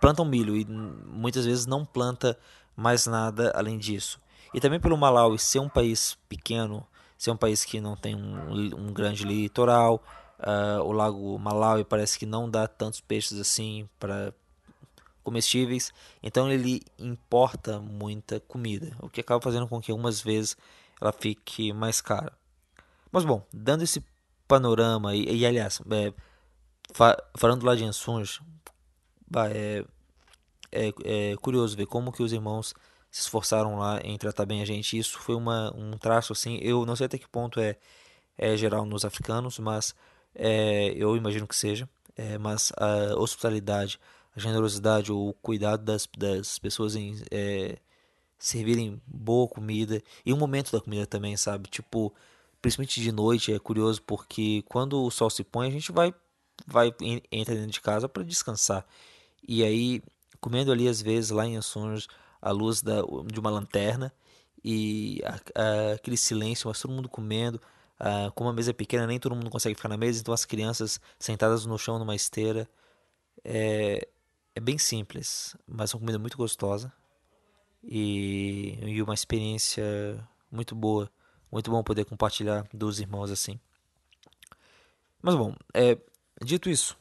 [0.00, 2.36] plantam milho e muitas vezes não planta
[2.74, 4.20] mais nada além disso.
[4.52, 6.84] E também pelo Malawi ser um país pequeno,
[7.16, 10.02] ser um país que não tem um, um grande litoral,
[10.40, 14.34] uh, o lago Malawi parece que não dá tantos peixes assim para
[15.22, 20.56] comestíveis, então ele importa muita comida, o que acaba fazendo com que algumas vezes
[21.00, 22.32] ela fique mais cara.
[23.10, 24.04] Mas bom, dando esse
[24.46, 26.12] panorama e, e aliás, é,
[26.92, 28.40] fa falando lá de Ansuns,
[29.52, 29.84] é,
[30.72, 32.74] é, é, curioso ver como que os irmãos
[33.10, 34.98] se esforçaram lá em tratar bem a gente.
[34.98, 37.76] Isso foi uma, um traço assim, eu não sei até que ponto é,
[38.36, 39.94] é geral nos africanos, mas
[40.34, 41.88] é, eu imagino que seja.
[42.16, 43.98] É, mas a hospitalidade,
[44.34, 47.78] a generosidade, o cuidado das, das pessoas em é,
[48.38, 51.68] servirem boa comida e o momento da comida também, sabe?
[51.68, 52.12] Tipo,
[52.60, 56.14] principalmente de noite é curioso porque quando o sol se põe a gente vai
[56.66, 56.94] vai
[57.30, 58.86] entra dentro de casa para descansar.
[59.46, 60.02] E aí
[60.40, 62.08] comendo ali às vezes lá em Açores
[62.40, 64.12] a luz da, de uma lanterna
[64.64, 67.60] e a, a, aquele silêncio, mas todo mundo comendo.
[67.98, 70.44] Uh, como a mesa é pequena, nem todo mundo consegue ficar na mesa, então as
[70.44, 72.68] crianças sentadas no chão numa esteira.
[73.44, 74.06] É,
[74.54, 76.92] é bem simples, mas uma comida muito gostosa
[77.82, 79.84] e, e uma experiência
[80.50, 81.10] muito boa.
[81.50, 83.58] Muito bom poder compartilhar dos irmãos assim.
[85.22, 85.96] Mas bom, é,
[86.42, 86.96] dito isso,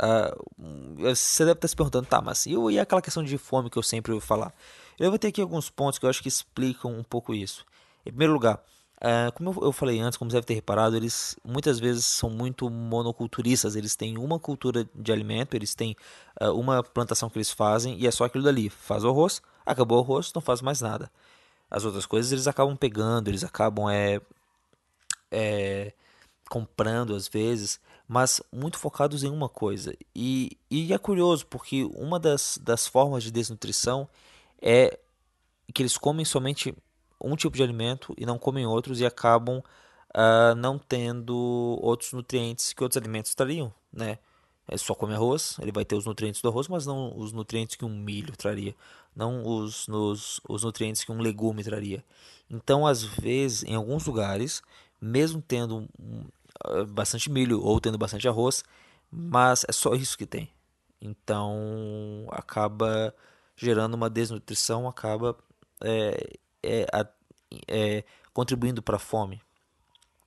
[0.00, 3.78] uh, você deve estar se perguntando, tá, mas e, e aquela questão de fome que
[3.78, 4.52] eu sempre ouvi falar?
[4.98, 7.64] Eu vou ter aqui alguns pontos que eu acho que explicam um pouco isso.
[8.04, 8.62] Em primeiro lugar,
[9.04, 12.70] Uh, como eu, falei antes, como você deve ter reparado, eles muitas vezes são muito
[12.70, 13.76] monoculturistas.
[13.76, 15.94] Eles têm uma cultura de alimento, eles têm
[16.40, 18.70] uh, uma plantação que eles fazem e é só aquilo dali.
[18.70, 21.10] Faz o arroz, acabou o arroz, não faz mais nada.
[21.70, 24.20] As outras coisas eles acabam pegando, eles acabam é,
[25.30, 25.92] é,
[26.48, 29.94] comprando às vezes, mas muito focados em uma coisa.
[30.14, 34.08] E, e é curioso porque uma das, das formas de desnutrição
[34.60, 34.98] é
[35.72, 36.74] que eles comem somente
[37.20, 39.58] um tipo de alimento e não comem outros e acabam
[40.14, 41.34] uh, não tendo
[41.82, 44.18] outros nutrientes que outros alimentos trariam, né?
[44.68, 47.76] Ele só come arroz, ele vai ter os nutrientes do arroz, mas não os nutrientes
[47.76, 48.74] que um milho traria,
[49.14, 52.02] não os, nos, os nutrientes que um legume traria.
[52.50, 54.62] Então, às vezes, em alguns lugares,
[55.00, 55.88] mesmo tendo
[56.66, 58.64] uh, bastante milho ou tendo bastante arroz,
[59.10, 60.50] mas é só isso que tem.
[61.00, 63.14] Então, acaba
[63.56, 65.36] gerando uma desnutrição, acaba
[65.82, 66.86] é, é,
[67.68, 69.40] é, contribuindo para a fome.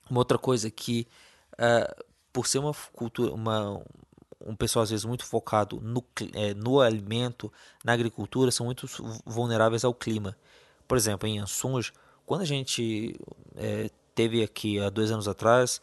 [0.10, 1.08] Uma outra coisa que,
[1.54, 3.84] uh, por ser uma cultura, uma,
[4.48, 7.52] um pessoal às vezes muito focado no, é, no alimento,
[7.84, 8.88] na agricultura, são muito
[9.26, 10.36] vulneráveis ao clima.
[10.88, 11.91] Por exemplo, em Ansunge,
[12.26, 13.20] quando a gente
[13.56, 15.82] é, teve aqui há dois anos atrás,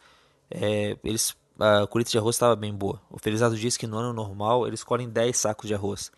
[0.49, 3.01] é, eles a colheita de arroz estava bem boa.
[3.09, 6.11] O Felizardo disse que no ano normal eles colhem 10 sacos de arroz.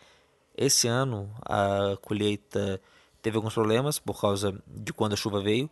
[0.56, 2.82] Esse ano a colheita
[3.22, 5.70] teve alguns problemas por causa de quando a chuva veio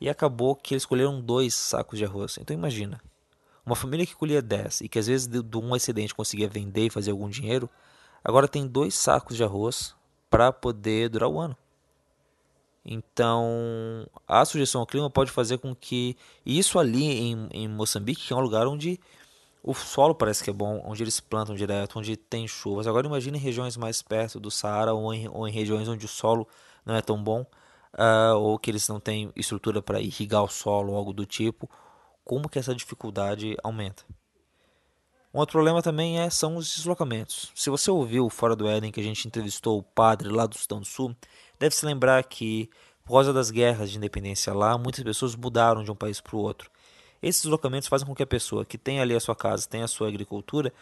[0.00, 2.36] e acabou que eles colheram dois sacos de arroz.
[2.38, 3.00] Então imagina,
[3.66, 6.90] uma família que colhia 10 e que às vezes de, um excedente conseguia vender e
[6.90, 7.68] fazer algum dinheiro,
[8.24, 9.94] agora tem dois sacos de arroz
[10.30, 11.56] para poder durar o ano.
[12.84, 18.32] Então, a sugestão ao clima pode fazer com que isso ali em, em Moçambique, que
[18.32, 19.00] é um lugar onde
[19.60, 22.86] o solo parece que é bom, onde eles plantam direto, onde tem chuvas.
[22.86, 26.08] Agora imagine em regiões mais perto do Saara ou em, ou em regiões onde o
[26.08, 26.46] solo
[26.84, 27.44] não é tão bom,
[27.94, 31.68] uh, ou que eles não têm estrutura para irrigar o solo ou algo do tipo,
[32.26, 34.02] como que essa dificuldade aumenta.
[35.32, 37.52] Um outro problema também é, são os deslocamentos.
[37.54, 40.80] Se você ouviu fora do Éden que a gente entrevistou o padre lá do Sudão
[40.80, 41.14] do Sul,
[41.58, 42.68] deve se lembrar que
[43.04, 46.40] por causa das guerras de independência lá, muitas pessoas mudaram de um país para o
[46.40, 46.68] outro.
[47.22, 49.88] Esses deslocamentos fazem com que a pessoa que tem ali a sua casa, tem a
[49.88, 50.72] sua agricultura,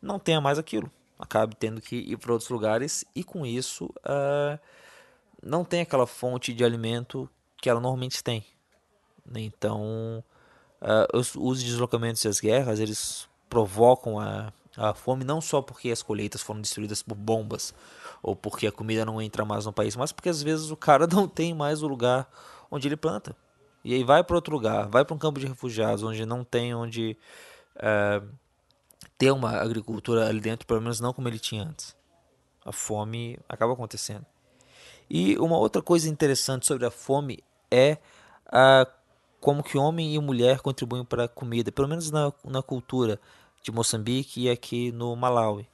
[0.00, 0.90] não tenha mais aquilo.
[1.18, 4.58] Acabe tendo que ir para outros lugares e com isso uh,
[5.42, 7.28] não tem aquela fonte de alimento
[7.58, 8.42] que ela normalmente tem.
[9.34, 10.24] Então,
[10.84, 15.90] uh, os, os, deslocamentos e as guerras, eles provocam a, a fome não só porque
[15.90, 17.74] as colheitas foram destruídas por bombas
[18.22, 21.06] ou porque a comida não entra mais no país, mas porque às vezes o cara
[21.10, 22.28] não tem mais o lugar
[22.70, 23.34] onde ele planta.
[23.84, 26.74] E aí vai para outro lugar, vai para um campo de refugiados onde não tem
[26.74, 27.16] onde
[27.76, 28.26] uh,
[29.18, 31.94] ter uma agricultura ali dentro, pelo menos não como ele tinha antes.
[32.64, 34.24] A fome acaba acontecendo.
[35.08, 37.98] E uma outra coisa interessante sobre a fome é
[38.46, 38.86] a,
[39.44, 43.20] como que homem e mulher contribuem para a comida, pelo menos na, na cultura
[43.62, 45.68] de Moçambique e aqui no Malawi.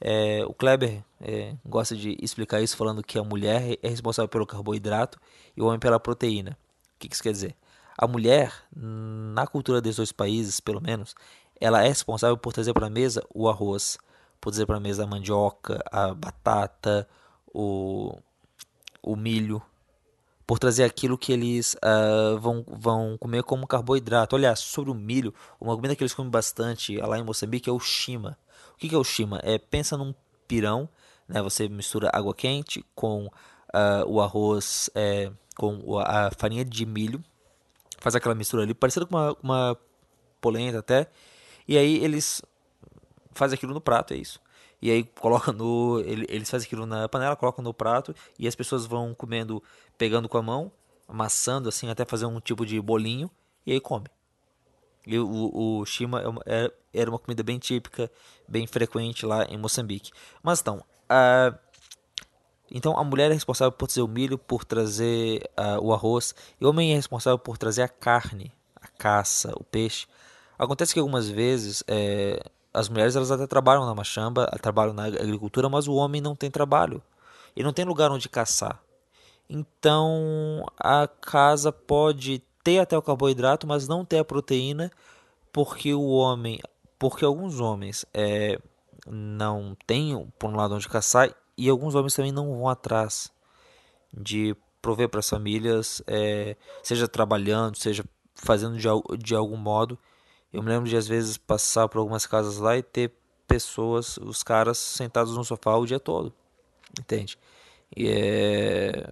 [0.00, 4.46] É, o Kleber é, gosta de explicar isso falando que a mulher é responsável pelo
[4.46, 5.18] carboidrato
[5.56, 6.56] e o homem pela proteína.
[6.94, 7.56] O que isso quer dizer?
[7.98, 11.12] A mulher, na cultura desses dois países, pelo menos,
[11.60, 13.98] ela é responsável por trazer para a mesa o arroz,
[14.40, 17.08] por trazer para a mesa a mandioca, a batata,
[17.52, 18.16] o,
[19.02, 19.60] o milho,
[20.46, 24.36] por trazer aquilo que eles uh, vão, vão comer como carboidrato.
[24.36, 27.80] Olha, sobre o milho, uma comida que eles comem bastante lá em Moçambique é o
[27.80, 28.38] shima.
[28.74, 29.40] O que, é o shima?
[29.42, 30.14] É, pensa num
[30.46, 30.88] pirão,
[31.26, 31.42] né?
[31.42, 37.24] você mistura água quente com uh, o arroz, é, com a farinha de milho,
[37.98, 39.78] faz aquela mistura ali, parecida com uma, uma
[40.40, 41.10] polenta até,
[41.66, 42.42] e aí eles
[43.32, 44.40] fazem aquilo no prato, é isso
[44.80, 46.00] e aí coloca no.
[46.00, 49.62] Eles fazem aquilo na panela, colocam no prato e as pessoas vão comendo,
[49.96, 50.72] pegando com a mão,
[51.08, 53.30] amassando assim até fazer um tipo de bolinho
[53.64, 54.06] e aí come.
[55.06, 58.10] E o, o shima é é, era uma comida bem típica,
[58.48, 60.10] bem frequente lá em Moçambique.
[60.42, 61.54] Mas então, a,
[62.70, 65.48] então a mulher é responsável por trazer o milho, por trazer
[65.80, 70.06] o arroz, e o homem é responsável por trazer a carne, a caça, o peixe.
[70.58, 72.42] Acontece que algumas vezes é,
[72.72, 76.50] as mulheres elas até trabalham na machamba, trabalham na agricultura, mas o homem não tem
[76.50, 77.02] trabalho.
[77.54, 78.82] Ele não tem lugar onde caçar.
[79.48, 84.90] Então a casa pode ter até o carboidrato, mas não ter a proteína,
[85.52, 86.60] porque o homem,
[86.98, 88.58] porque alguns homens é,
[89.06, 93.30] não têm por um lado onde caçar e alguns homens também não vão atrás
[94.12, 98.88] de prover para as famílias, é, seja trabalhando, seja fazendo de,
[99.18, 99.98] de algum modo
[100.52, 103.12] eu me lembro de às vezes passar por algumas casas lá e ter
[103.46, 106.32] pessoas, os caras sentados no sofá o dia todo,
[106.98, 107.38] entende?
[107.94, 109.10] E é...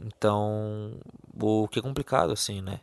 [0.00, 0.92] Então,
[1.40, 2.80] o que é complicado assim, né?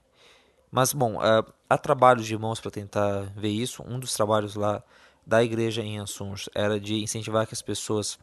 [0.71, 3.83] Mas, bom, uh, há trabalhos de irmãos para tentar ver isso.
[3.83, 4.83] Um dos trabalhos lá
[5.25, 8.19] da igreja em Assunção era de incentivar que as pessoas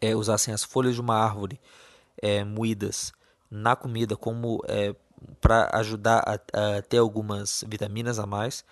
[0.00, 1.60] é, usassem as folhas de uma árvore
[2.20, 3.12] é, moídas
[3.50, 4.94] na comida como é,
[5.40, 8.64] para ajudar a, a, ter algumas vitaminas a mais.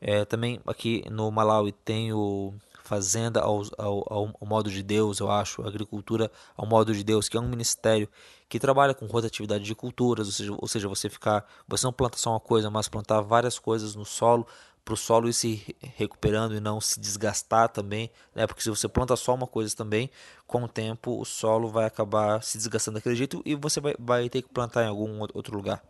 [0.00, 5.30] É, também aqui no Malawi tem o Fazenda ao, ao, ao, modo de Deus, eu
[5.30, 8.08] acho, Agricultura ao modo de Deus, que é um ministério
[8.52, 12.18] que trabalha com rotatividade de culturas, ou seja, ou seja, você ficar, você não planta
[12.18, 14.46] só uma coisa, mas plantar várias coisas no solo
[14.84, 18.46] para o solo ir se recuperando e não se desgastar também, né?
[18.46, 20.10] Porque se você planta só uma coisa também,
[20.46, 24.28] com o tempo o solo vai acabar se desgastando daquele jeito e você vai, vai
[24.28, 25.82] ter que plantar em algum outro lugar.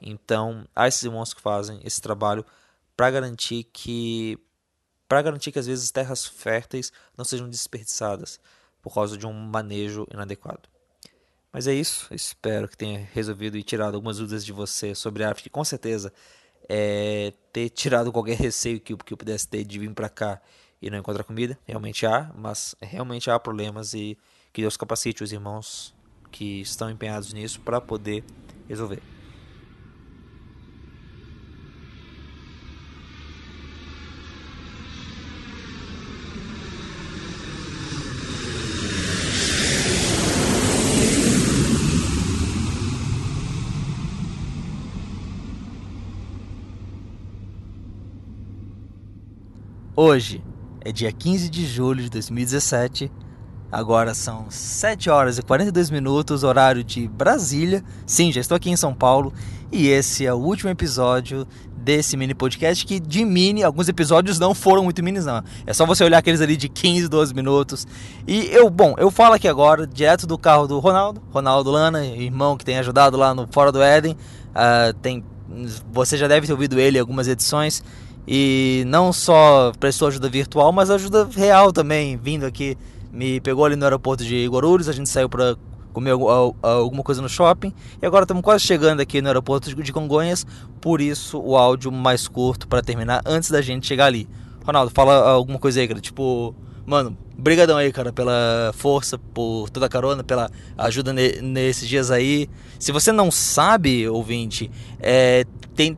[0.00, 2.42] Então, há esses irmãos que fazem esse trabalho
[2.96, 4.38] para garantir que
[5.06, 8.40] para garantir que às vezes terras férteis não sejam desperdiçadas
[8.80, 10.70] por causa de um manejo inadequado.
[11.58, 15.30] Mas é isso, espero que tenha resolvido e tirado algumas dúvidas de você sobre a
[15.30, 16.12] arte, que com certeza
[16.68, 20.40] é, ter tirado qualquer receio que, que eu pudesse ter de vir para cá
[20.80, 21.58] e não encontrar comida.
[21.66, 24.16] Realmente há, mas realmente há problemas e
[24.52, 25.92] que Deus capacite os irmãos
[26.30, 28.22] que estão empenhados nisso para poder
[28.68, 29.17] resolver.
[50.00, 50.40] Hoje
[50.84, 53.10] é dia 15 de julho de 2017.
[53.70, 57.82] Agora são 7 horas e 42 minutos, horário de Brasília.
[58.06, 59.32] Sim, já estou aqui em São Paulo
[59.72, 61.44] e esse é o último episódio
[61.76, 65.42] desse mini podcast que de mini, alguns episódios não foram muito minis não.
[65.66, 67.84] É só você olhar aqueles ali de 15, 12 minutos.
[68.24, 72.56] E eu, bom, eu falo aqui agora direto do carro do Ronaldo, Ronaldo Lana, irmão
[72.56, 74.12] que tem ajudado lá no Fora do Éden.
[74.12, 75.24] Uh, tem,
[75.92, 77.82] você já deve ter ouvido ele em algumas edições
[78.30, 82.76] e não só prestou ajuda virtual, mas ajuda real também, vindo aqui.
[83.10, 85.56] Me pegou ali no aeroporto de Guarulhos, a gente saiu para
[85.94, 86.10] comer
[86.62, 87.72] alguma coisa no shopping
[88.02, 90.46] e agora estamos quase chegando aqui no aeroporto de Congonhas,
[90.78, 94.28] por isso o áudio mais curto para terminar antes da gente chegar ali.
[94.62, 96.54] Ronaldo, fala alguma coisa aí, cara, tipo,
[96.84, 102.46] mano, brigadão aí, cara, pela força, por toda a carona, pela ajuda nesses dias aí.
[102.78, 104.70] Se você não sabe, ouvinte,
[105.00, 105.96] é, tem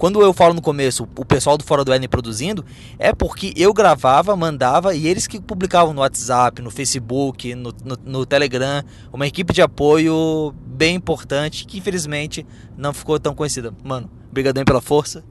[0.00, 2.64] quando eu falo no começo, o pessoal do Fora do Éden produzindo,
[2.98, 7.98] é porque eu gravava, mandava e eles que publicavam no WhatsApp, no Facebook, no, no,
[8.02, 8.82] no Telegram,
[9.12, 12.46] uma equipe de apoio bem importante que infelizmente
[12.78, 13.74] não ficou tão conhecida.
[13.84, 15.22] Mano, obrigadão pela força.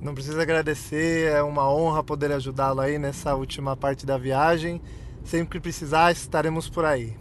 [0.00, 4.80] Não precisa agradecer, é uma honra poder ajudá-lo aí nessa última parte da viagem.
[5.22, 7.14] Sempre que precisar, estaremos por aí.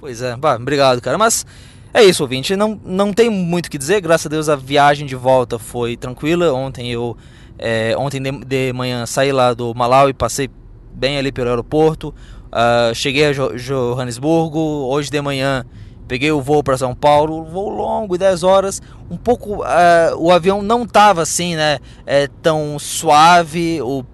[0.00, 1.16] Pois é, bah, obrigado, cara.
[1.16, 1.46] Mas
[1.92, 2.54] é isso, ouvinte.
[2.56, 4.00] Não, não tem muito o que dizer.
[4.00, 6.52] Graças a Deus a viagem de volta foi tranquila.
[6.52, 7.16] Ontem eu
[7.58, 10.48] é, ontem de, de, manhã saí lá do Malau e passei
[10.94, 12.14] bem ali pelo aeroporto.
[12.48, 14.58] Uh, cheguei a jo Johannesburgo.
[14.58, 15.64] Hoje de manhã
[16.06, 17.44] peguei o voo para São Paulo.
[17.44, 18.80] Voo longo, 10 horas.
[19.10, 19.62] Um pouco.
[19.62, 21.78] Uh, o avião não estava assim, né?
[22.06, 23.80] É, tão suave.
[23.82, 24.04] O,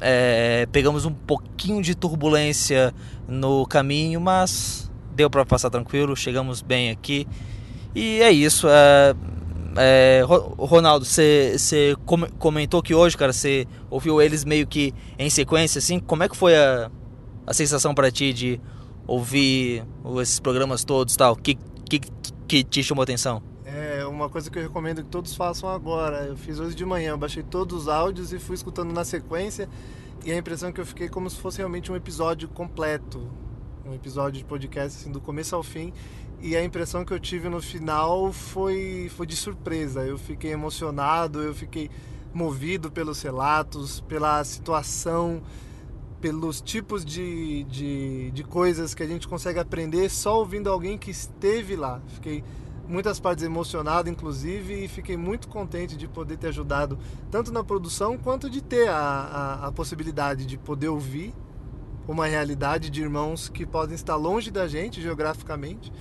[0.00, 2.94] é, pegamos um pouquinho de turbulência
[3.28, 4.89] no caminho, mas
[5.20, 7.28] deu para passar tranquilo, chegamos bem aqui.
[7.94, 8.66] E é isso.
[8.68, 9.14] É,
[9.76, 10.22] é,
[10.58, 11.94] Ronaldo, você
[12.38, 16.00] comentou que hoje, cara, você ouviu eles meio que em sequência, assim.
[16.00, 16.90] Como é que foi a,
[17.46, 18.60] a sensação para ti de
[19.06, 19.84] ouvir
[20.22, 21.34] esses programas todos tal?
[21.34, 21.58] O que,
[21.88, 22.00] que,
[22.48, 23.42] que te chamou a atenção?
[23.66, 26.24] É uma coisa que eu recomendo que todos façam agora.
[26.24, 29.68] Eu fiz hoje de manhã, baixei todos os áudios e fui escutando na sequência.
[30.24, 33.30] E a impressão que eu fiquei como se fosse realmente um episódio completo
[33.90, 35.92] um episódio de podcast assim, do começo ao fim
[36.40, 40.06] e a impressão que eu tive no final foi, foi de surpresa.
[40.06, 41.90] Eu fiquei emocionado, eu fiquei
[42.32, 45.42] movido pelos relatos, pela situação,
[46.20, 51.10] pelos tipos de, de, de coisas que a gente consegue aprender só ouvindo alguém que
[51.10, 52.00] esteve lá.
[52.06, 52.44] Fiquei
[52.88, 56.96] muitas partes emocionado, inclusive, e fiquei muito contente de poder ter ajudado
[57.30, 61.34] tanto na produção quanto de ter a, a, a possibilidade de poder ouvir
[62.06, 65.92] uma realidade de irmãos que podem estar longe da gente geograficamente,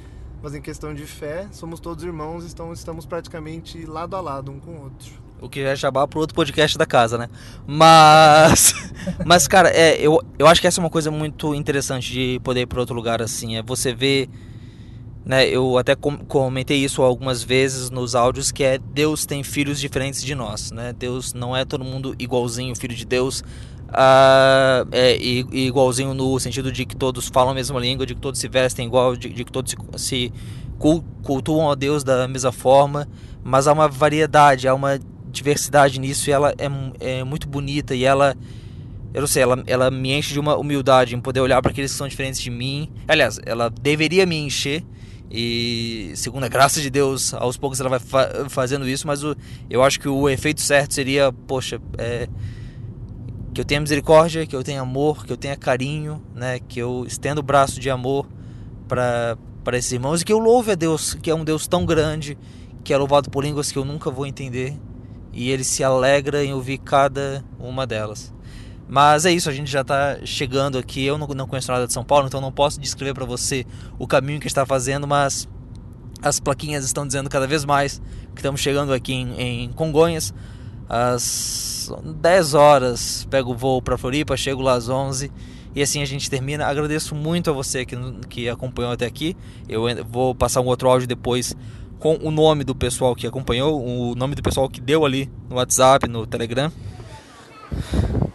[0.42, 4.60] mas em questão de fé, somos todos irmãos, então estamos praticamente lado a lado um
[4.60, 5.30] com o outro.
[5.42, 7.30] O que já é chamar para outro podcast da casa, né?
[7.66, 8.74] Mas,
[9.26, 12.62] mas cara, é, eu, eu acho que essa é uma coisa muito interessante de poder
[12.62, 13.56] ir para outro lugar assim.
[13.56, 14.30] É você ver,
[15.26, 15.48] né?
[15.48, 20.36] Eu até comentei isso algumas vezes nos áudios que é Deus tem filhos diferentes de
[20.36, 20.92] nós, né?
[20.92, 23.42] Deus não é todo mundo igualzinho, filho de Deus
[23.90, 28.40] Uh, é, igualzinho no sentido de que todos falam a mesma língua, de que todos
[28.40, 30.34] se vestem igual, de, de que todos se, se
[31.24, 33.08] cultuam a Deus da mesma forma,
[33.44, 35.00] mas há uma variedade, há uma
[35.32, 38.36] diversidade nisso e ela é, é muito bonita e ela
[39.14, 41.92] eu não sei, ela, ela me enche de uma humildade em poder olhar para aqueles
[41.92, 42.92] que são diferentes de mim.
[43.08, 44.84] Aliás, ela deveria me encher
[45.32, 49.36] e segundo a graça de Deus, aos poucos ela vai fa fazendo isso, mas o,
[49.70, 52.28] eu acho que o efeito certo seria, poxa, é,
[53.60, 57.04] que eu tenha misericórdia, que eu tenha amor, que eu tenha carinho, né, que eu
[57.06, 58.26] estenda o braço de amor
[58.88, 61.86] para para esses irmãos e que eu louve a Deus, que é um Deus tão
[61.86, 62.38] grande,
[62.86, 64.74] que é louvado por línguas que eu nunca vou entender
[65.34, 68.34] e ele se alegra em ouvir cada uma delas.
[68.88, 71.04] Mas é isso, a gente já está chegando aqui.
[71.06, 73.66] Eu não, não conheço nada de São Paulo, então não posso descrever para você
[74.00, 75.50] o caminho que está fazendo, mas
[76.22, 78.02] as plaquinhas estão dizendo cada vez mais
[78.34, 80.34] que estamos chegando aqui em, em Congonhas.
[81.96, 85.32] Às 10 horas pego o voo para Floripa, chego lá às 11
[85.76, 86.66] e assim a gente termina.
[86.66, 87.96] Agradeço muito a você que,
[88.28, 89.36] que acompanhou até aqui.
[89.68, 91.56] Eu vou passar um outro áudio depois
[92.00, 95.58] com o nome do pessoal que acompanhou, o nome do pessoal que deu ali no
[95.58, 96.72] WhatsApp, no Telegram.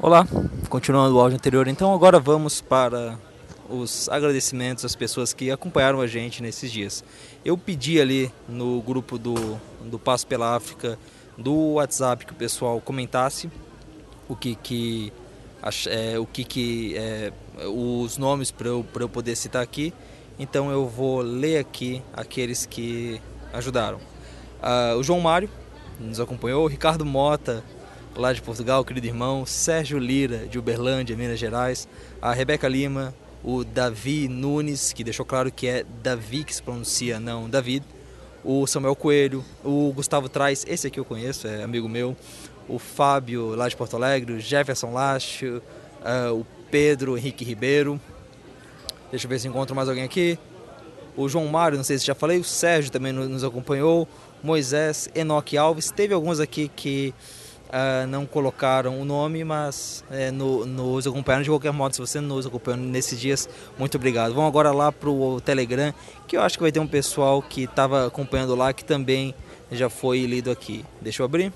[0.01, 0.27] Olá,
[0.69, 3.19] continuando o áudio anterior, então agora vamos para
[3.69, 7.03] os agradecimentos às pessoas que acompanharam a gente nesses dias.
[7.43, 10.99] Eu pedi ali no grupo do, do Passo pela África,
[11.36, 13.51] do WhatsApp, que o pessoal comentasse
[14.28, 15.12] o que que,
[15.89, 17.32] é, o que, que é,
[17.66, 19.93] os nomes para eu, eu poder citar aqui.
[20.39, 23.20] Então eu vou ler aqui aqueles que
[23.52, 23.98] ajudaram.
[23.98, 25.48] Uh, o João Mário
[26.01, 27.62] nos acompanhou, o Ricardo Mota
[28.16, 31.89] lá de Portugal, querido irmão, Sérgio Lira, de Uberlândia, Minas Gerais,
[32.23, 37.19] a Rebeca Lima, o Davi Nunes, que deixou claro que é Davi que se pronuncia,
[37.20, 37.85] não David,
[38.45, 42.15] o Samuel Coelho, o Gustavo Traz, esse aqui eu conheço, é amigo meu,
[42.69, 45.62] o Fábio, lá de Porto Alegre, o Jefferson Lacho,
[46.03, 47.99] uh, o Pedro Henrique Ribeiro,
[49.11, 50.39] deixa eu ver se encontro mais alguém aqui,
[51.16, 54.07] o João Mário, não sei se já falei, o Sérgio também nos acompanhou,
[54.43, 57.15] Moisés, Enoque Alves, teve alguns aqui que
[57.69, 61.95] uh, não colocaram o nome, mas é, no, nos acompanharam de qualquer modo.
[61.95, 64.35] Se você nos acompanhou nesses dias, muito obrigado.
[64.35, 65.93] Vamos agora lá para o Telegram,
[66.27, 69.35] que eu acho que vai ter um pessoal que estava acompanhando lá que também
[69.70, 70.85] já foi lido aqui.
[71.01, 71.53] Deixa eu abrir.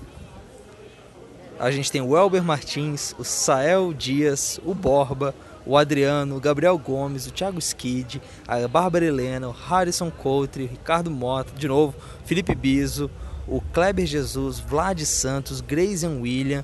[1.59, 6.77] A gente tem o Elber Martins, o Sael Dias, o Borba, o Adriano, o Gabriel
[6.77, 11.93] Gomes, o Thiago Skid, a Bárbara Helena, o Harrison Coutre, o Ricardo Mota, de novo,
[12.23, 13.11] Felipe Biso,
[13.49, 16.63] o Kleber Jesus, Vlad Santos, Grayson William,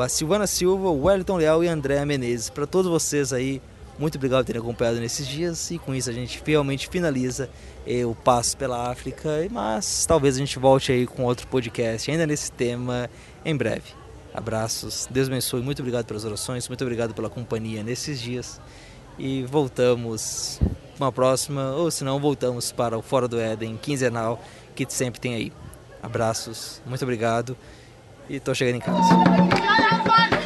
[0.00, 2.48] a Silvana Silva, o Wellington Leal e Andréa Menezes.
[2.48, 3.60] Para todos vocês aí,
[3.98, 7.50] muito obrigado por terem acompanhado nesses dias e com isso a gente realmente finaliza
[7.84, 12.26] eh, o Passo pela África, mas talvez a gente volte aí com outro podcast ainda
[12.26, 13.10] nesse tema
[13.44, 13.92] em breve.
[14.32, 18.60] Abraços, Deus abençoe, muito obrigado pelas orações, muito obrigado pela companhia nesses dias
[19.18, 20.60] e voltamos
[20.96, 24.40] uma próxima, ou se não, voltamos para o Fora do Éden quinzenal
[24.76, 25.52] que sempre tem aí.
[26.02, 27.56] Abraços, muito obrigado
[28.28, 30.39] e tô chegando em casa.